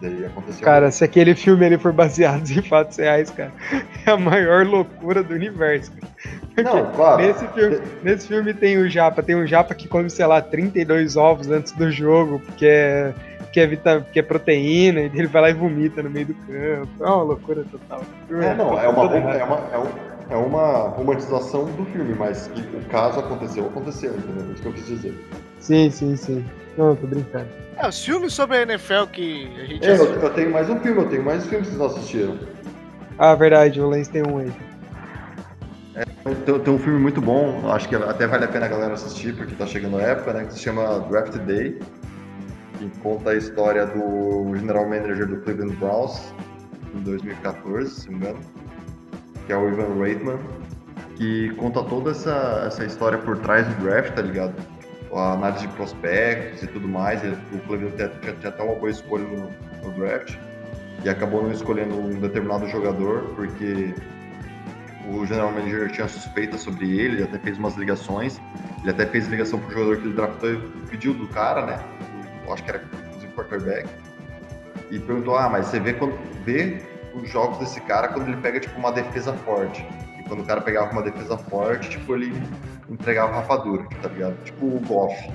[0.00, 0.64] Daí aconteceu.
[0.64, 3.52] Cara, se aquele filme ali for baseado em fatos reais, cara,
[4.04, 5.92] é a maior loucura do universo.
[5.92, 6.12] Cara.
[6.54, 7.22] Porque não, claro.
[7.22, 11.16] nesse, filme, nesse filme tem o Japa, tem um Japa que come, sei lá, 32
[11.16, 13.14] ovos antes do jogo, porque é,
[13.52, 16.34] porque é, vita, porque é proteína, e ele vai lá e vomita no meio do
[16.34, 16.88] campo.
[17.00, 18.00] É uma loucura total.
[18.30, 19.36] É, não, é uma, Tudo errado.
[19.36, 24.14] é, uma, é, um- é uma romantização do filme, mas que o caso aconteceu, aconteceu,
[24.16, 24.46] entendeu?
[24.48, 25.14] É Isso que eu quis dizer.
[25.60, 26.42] Sim, sim, sim.
[26.78, 27.46] Não, tô brincando.
[27.76, 30.80] É, os filmes sobre a NFL que a gente É, eu, eu tenho mais um
[30.80, 32.38] filme, eu tenho mais filmes que vocês não assistiram.
[33.18, 34.50] Ah, verdade, o Lens tem um aí.
[36.46, 39.36] Tem, tem um filme muito bom, acho que até vale a pena a galera assistir,
[39.36, 40.44] porque tá chegando a época, né?
[40.46, 41.78] Que se chama Draft Day,
[42.90, 46.34] que conta a história do general manager do Cleveland Browns
[46.94, 48.40] em 2014, se não me engano,
[49.46, 50.38] que é o Ivan Reitman,
[51.16, 54.54] que conta toda essa, essa história por trás do draft, tá ligado?
[55.14, 57.20] A análise de prospectos e tudo mais.
[57.22, 59.50] O Cleveland tinha- tinha até uma boa escolha no,
[59.86, 60.36] no draft
[61.04, 63.94] e acabou não escolhendo um determinado jogador porque
[65.10, 68.40] o general manager tinha suspeita sobre ele, ele até fez umas ligações,
[68.80, 70.56] ele até fez ligação pro jogador que ele draftou e
[70.90, 71.78] pediu do cara, né?
[72.52, 73.88] Acho que era inclusive quarterback.
[74.90, 76.82] E perguntou: "Ah, mas você vê quando vê
[77.14, 79.86] os jogos desse cara quando ele pega tipo uma defesa forte.
[80.18, 82.32] E Quando o cara pegava uma defesa forte, tipo, ele
[82.88, 84.36] entregava rapadura, tá ligado?
[84.44, 85.30] Tipo o Goff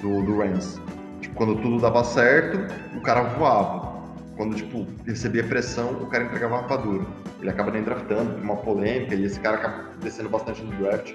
[0.00, 0.80] do, do Rams.
[1.20, 2.58] Tipo, quando tudo dava certo,
[2.96, 3.90] o cara voava.
[4.36, 7.04] Quando, tipo, recebia pressão, o cara entregava rapadura.
[7.40, 11.14] Ele acaba nem draftando, uma polêmica, e esse cara acaba descendo bastante no draft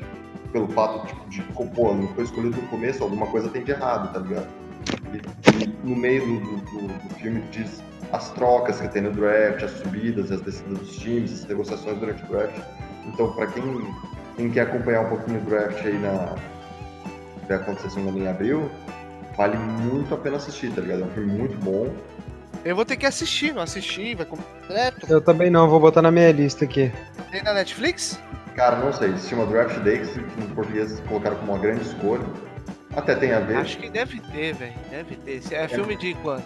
[0.52, 1.42] pelo fato tipo, de,
[1.74, 4.48] pô, não foi escolhido no começo, alguma coisa tem de errado, tá ligado?
[5.14, 7.82] E, e no meio do, do, do, filme diz
[8.12, 12.24] as trocas que tem no draft, as subidas, as descidas dos times, as negociações durante
[12.24, 12.56] o draft.
[13.06, 13.64] Então, para quem,
[14.36, 16.36] quem quer acompanhar um pouquinho o draft aí na
[17.42, 18.70] que vai acontecer se em abril,
[19.38, 21.04] vale muito a pena assistir, tá ligado?
[21.04, 21.94] É um filme muito bom.
[22.64, 25.06] Eu vou ter que assistir, não assisti, vai completo.
[25.08, 26.92] Eu também não, vou botar na minha lista aqui.
[27.32, 28.20] Tem na Netflix?
[28.56, 32.24] Cara, não sei, se chama Draft Day, que no português colocaram como uma grande escolha.
[32.96, 33.58] Até tem a ver.
[33.58, 34.74] Acho que deve ter, velho.
[34.90, 35.42] Deve ter.
[35.54, 36.44] É, é filme de quando?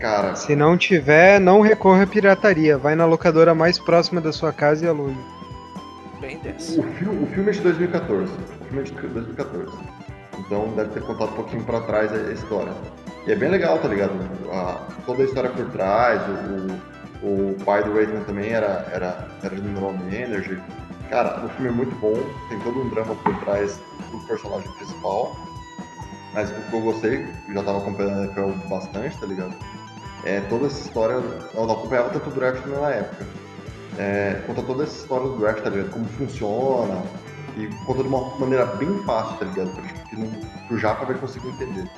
[0.00, 0.34] Cara.
[0.34, 2.76] Se não tiver, não recorra à pirataria.
[2.76, 5.16] Vai na locadora mais próxima da sua casa e alugue.
[6.20, 6.80] Bem desse.
[6.80, 8.32] O filme, o filme é de 2014.
[8.32, 9.72] O filme é de 2014.
[10.40, 12.72] Então deve ter contado um pouquinho pra trás a história.
[13.24, 14.12] E é bem legal, tá ligado?
[14.50, 16.20] A, toda a história por trás,
[17.22, 20.60] o, o, o pai do Raiden também era, era, era general manager.
[21.10, 22.14] Cara, o filme é muito bom,
[22.48, 23.80] tem todo um drama por trás
[24.10, 25.36] do personagem principal.
[26.34, 29.54] Mas o que eu gostei, eu já tava acompanhando a NFL bastante, tá ligado?
[30.24, 33.26] É toda essa história, eu não acompanhava tanto o draft na época.
[33.98, 35.90] É, conta toda essa história do draft, tá ligado?
[35.90, 37.02] Como funciona,
[37.56, 39.70] e conta de uma maneira bem fácil, tá ligado?
[40.10, 40.30] Que, não,
[40.68, 41.88] que o Japa vai conseguir entender.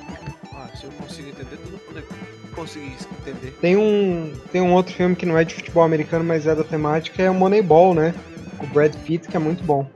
[0.53, 2.05] Ah, se eu conseguir entender, tudo poder
[2.55, 3.51] conseguir entender.
[3.59, 6.63] Tem um, tem um outro filme que não é de futebol americano, mas é da
[6.63, 8.15] temática, é o Moneyball, né?
[8.59, 9.89] Com o Brad Pitt, que é muito bom.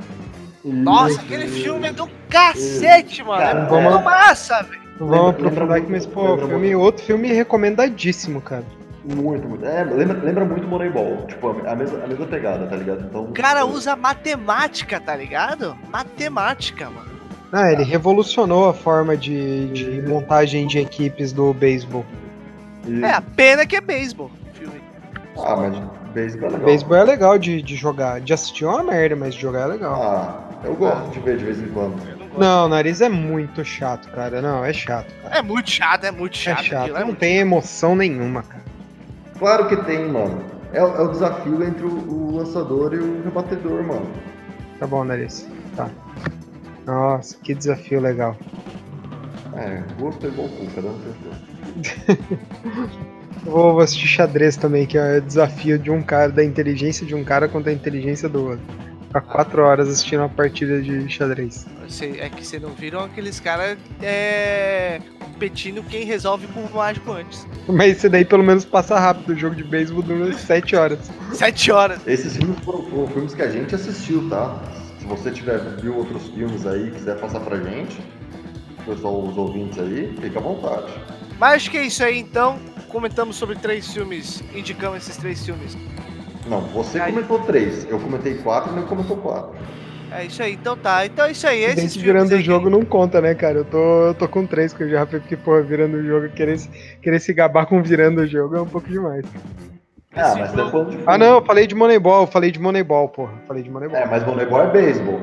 [0.63, 3.41] Nossa, aquele filme é do cacete, mano.
[3.41, 4.81] Cara, é vamos, muito massa, velho.
[4.97, 8.63] Vamos aprofundar aqui, mas, pô, filme, outro filme recomendadíssimo, cara.
[9.03, 9.65] Muito, muito.
[9.65, 11.25] É, lembra, lembra muito Moneyball.
[11.27, 13.03] Tipo, a mesma, a mesma pegada, tá ligado?
[13.03, 15.75] Então, o cara usa matemática, tá ligado?
[15.91, 17.11] Matemática, mano.
[17.51, 22.05] Ah, ele revolucionou a forma de, de montagem de equipes do beisebol.
[23.01, 24.31] É, a pena que é beisebol.
[25.37, 26.65] Ah, mas beisebol é legal.
[26.65, 28.21] Beisebol é legal de, de jogar.
[28.21, 30.01] De assistir é uma merda, mas de jogar é legal.
[30.01, 31.95] Ah, eu gosto de ver de vez em quando.
[32.37, 34.41] Não, o nariz é muito chato, cara.
[34.41, 35.37] Não, é chato, cara.
[35.37, 36.59] É muito chato, é muito chato.
[36.61, 38.63] É chato, é não tem emoção nenhuma, cara.
[39.37, 40.43] Claro que tem, mano.
[40.71, 44.07] É, é o desafio entre o, o, lançador e o rebatedor, mano.
[44.79, 45.47] Tá bom, nariz.
[45.75, 45.89] Tá.
[46.85, 48.35] Nossa, que desafio legal.
[49.55, 52.17] É, gosto é igual cu, cada um tem
[53.43, 57.23] Vou assistir xadrez também, que é o desafio de um cara, da inteligência de um
[57.23, 58.65] cara contra a inteligência do outro.
[59.07, 61.67] Ficar quatro horas assistindo uma partida de xadrez.
[62.17, 67.45] É que vocês não viram aqueles caras é, competindo quem resolve com o mágico antes.
[67.67, 69.33] Mas isso daí pelo menos passa rápido.
[69.33, 71.11] O jogo de beisebol dura sete horas.
[71.33, 71.99] Sete horas.
[72.07, 74.59] Esses filmes foram, foram filmes que a gente assistiu, tá?
[74.97, 78.01] Se você tiver viu outros filmes aí quiser passar pra gente,
[78.85, 80.91] pessoal, os ouvintes aí, fica à vontade.
[81.37, 82.57] Mas acho que é isso aí então
[82.93, 85.75] comentamos sobre três filmes, indicamos esses três filmes.
[86.47, 87.11] Não, você aí...
[87.11, 89.55] comentou três, eu comentei quatro e não comentou quatro.
[90.11, 91.03] É isso aí, então tá.
[91.07, 91.63] Então é isso aí.
[91.63, 93.57] Esses virando o jogo não conta, né, cara?
[93.57, 96.59] Eu tô, eu tô com três, que eu já porque, pô, virando o jogo, querer,
[97.01, 99.25] querer se gabar com virando o jogo é um pouco demais.
[100.15, 103.33] Ah, mas depois de Ah, não, eu falei de Moneyball, eu falei de Moneyball, porra.
[103.47, 103.99] Falei de Moneyball.
[103.99, 105.19] É, mas Moneyball é beisebol.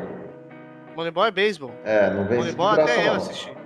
[0.97, 1.71] Moneyball é beisebol.
[1.85, 3.60] É, não vem Moneyball até eu assisti.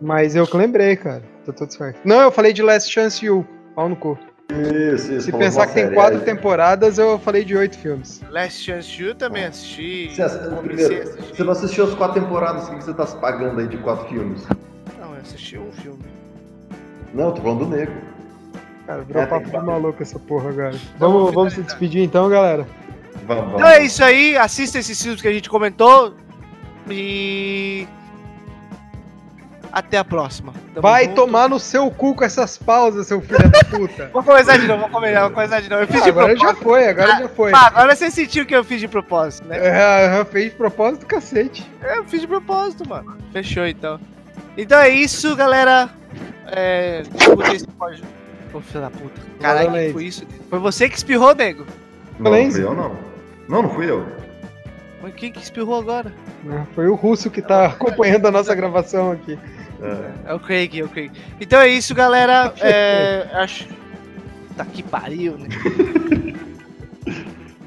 [0.00, 1.22] Mas eu que lembrei, cara.
[1.44, 2.00] Tá tudo certo.
[2.04, 3.46] Não, eu falei de Last Chance You.
[3.74, 4.18] Pau no cu.
[4.50, 5.26] Isso, isso.
[5.26, 8.20] Se pensar que tem quatro temporadas, eu falei de oito filmes.
[8.30, 10.10] Last Chance You também assisti.
[10.12, 11.36] Você, assistiu, primeiro, assistir.
[11.36, 14.08] você não assistiu as quatro temporadas, o que você tá se pagando aí de quatro
[14.08, 14.44] filmes?
[14.98, 16.02] Não, eu assisti um filme.
[17.14, 17.94] Não, tô falando do negro.
[18.86, 20.76] Cara, virou é, papo de maluco essa porra agora.
[20.98, 22.66] Vamos, vamos se despedir então, galera.
[23.26, 23.54] Vamos, vamos.
[23.54, 26.14] Então é isso aí, assista esses filmes que a gente comentou.
[26.88, 27.86] E
[29.72, 30.52] até a próxima.
[30.74, 31.14] Tamo Vai junto.
[31.16, 34.10] tomar no seu cu com essas pausas, seu filho da puta.
[34.12, 35.82] vou começar de novo, vou começar, vou começar de novo.
[35.82, 36.58] Eu fiz ah, de agora propósito.
[36.58, 37.52] já foi, agora ah, já foi.
[37.52, 39.58] Ah, agora você sentiu que eu fiz de propósito, né?
[39.58, 41.70] É, eu fiz de propósito, cacete.
[41.82, 43.16] É, eu fiz de propósito, mano.
[43.32, 44.00] Fechou então.
[44.56, 45.90] Então é isso, galera.
[46.46, 47.02] É.
[47.14, 48.02] Escutei esse pode.
[48.52, 49.20] Ô, filho da puta.
[49.40, 50.26] Caralho, que foi isso?
[50.48, 51.64] Foi você que espirrou, nego?
[52.18, 52.96] Não, não fui eu, não.
[53.48, 54.06] Não, não fui eu.
[55.02, 56.12] Mas quem que espirrou agora?
[56.74, 59.38] Foi o russo que tá acompanhando a nossa gravação aqui.
[59.82, 60.30] É.
[60.30, 61.10] é o Craig, é o Craig.
[61.40, 62.52] Então é isso, galera.
[62.60, 63.66] É, acho.
[64.56, 65.48] Tá que pariu, né?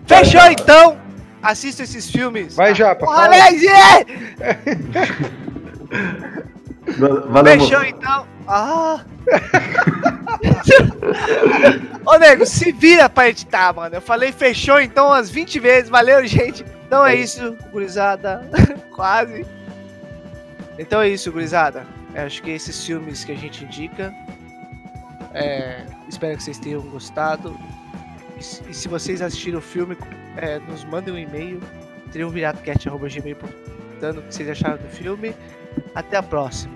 [0.05, 0.97] Fechou então!
[1.41, 2.55] Assista esses filmes.
[2.55, 3.27] Vai já, Porra,
[7.29, 8.25] Valeu, Fechou então.
[8.47, 9.01] Ah!
[12.05, 13.95] Ô, Ô, nego, se vira pra editar, mano.
[13.95, 15.89] Eu falei fechou então umas 20 vezes.
[15.89, 16.63] Valeu, gente.
[16.85, 18.47] Então é isso, gurizada.
[18.91, 19.45] Quase.
[20.77, 21.85] Então é isso, gurizada.
[22.13, 24.13] Eu acho que esses filmes que a gente indica.
[25.33, 27.57] É, espero que vocês tenham gostado.
[28.37, 29.97] E, se- e se vocês assistiram o filme,
[30.37, 31.59] é, nos mandem um e-mail.
[32.11, 33.47] triunviratocast.gmail.com
[33.99, 35.33] dando o que vocês acharam do filme.
[35.95, 36.73] Até a próxima.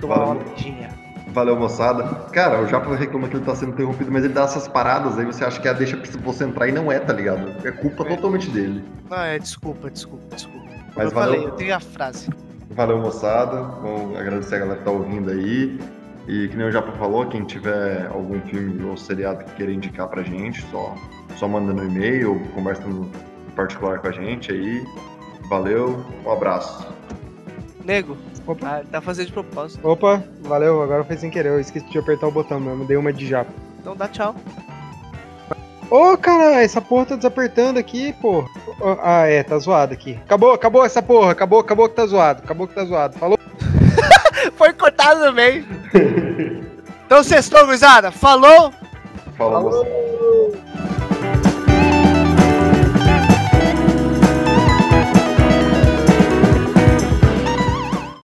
[0.00, 0.88] Tomar uma beijinha.
[1.28, 2.04] Valeu, moçada.
[2.32, 5.24] Cara, o Japa reclama que ele tá sendo interrompido, mas ele dá essas paradas aí,
[5.24, 7.54] você acha que é a deixa pra você entrar e não é, tá ligado?
[7.66, 8.08] É culpa É.
[8.16, 8.84] totalmente dele.
[9.10, 10.68] Não, é desculpa, desculpa, desculpa.
[10.94, 11.34] Mas eu valeu.
[11.34, 12.28] falei, eu tenho a frase.
[12.74, 13.62] Valeu, moçada.
[13.80, 15.78] Vamos agradecer a galera que tá ouvindo aí.
[16.26, 20.08] E que nem o Japa falou, quem tiver algum filme ou seriado que queira indicar
[20.08, 20.94] pra gente, só,
[21.36, 23.10] só manda no e-mail ou conversa no
[23.54, 24.82] particular com a gente aí.
[25.48, 26.86] Valeu, um abraço.
[27.84, 28.16] Nego,
[28.46, 28.66] Opa.
[28.66, 29.86] ah, tá fazendo de propósito.
[29.86, 33.12] Opa, valeu, agora foi sem querer, eu esqueci de apertar o botão mesmo, dei uma
[33.12, 33.52] de japa.
[33.78, 34.34] Então dá tchau.
[35.90, 38.40] Ô, cara, essa porra tá desapertando aqui, pô.
[38.80, 40.18] Ô, Ah, é, tá zoado aqui.
[40.24, 43.18] Acabou, acabou essa porra, acabou, acabou que tá zoado, acabou que tá zoado.
[43.18, 43.38] Falou?
[44.56, 45.64] Foi cortado meio.
[47.06, 48.10] então, sextou, gurizada.
[48.10, 48.72] Falou.
[49.36, 49.86] Falou, Falou.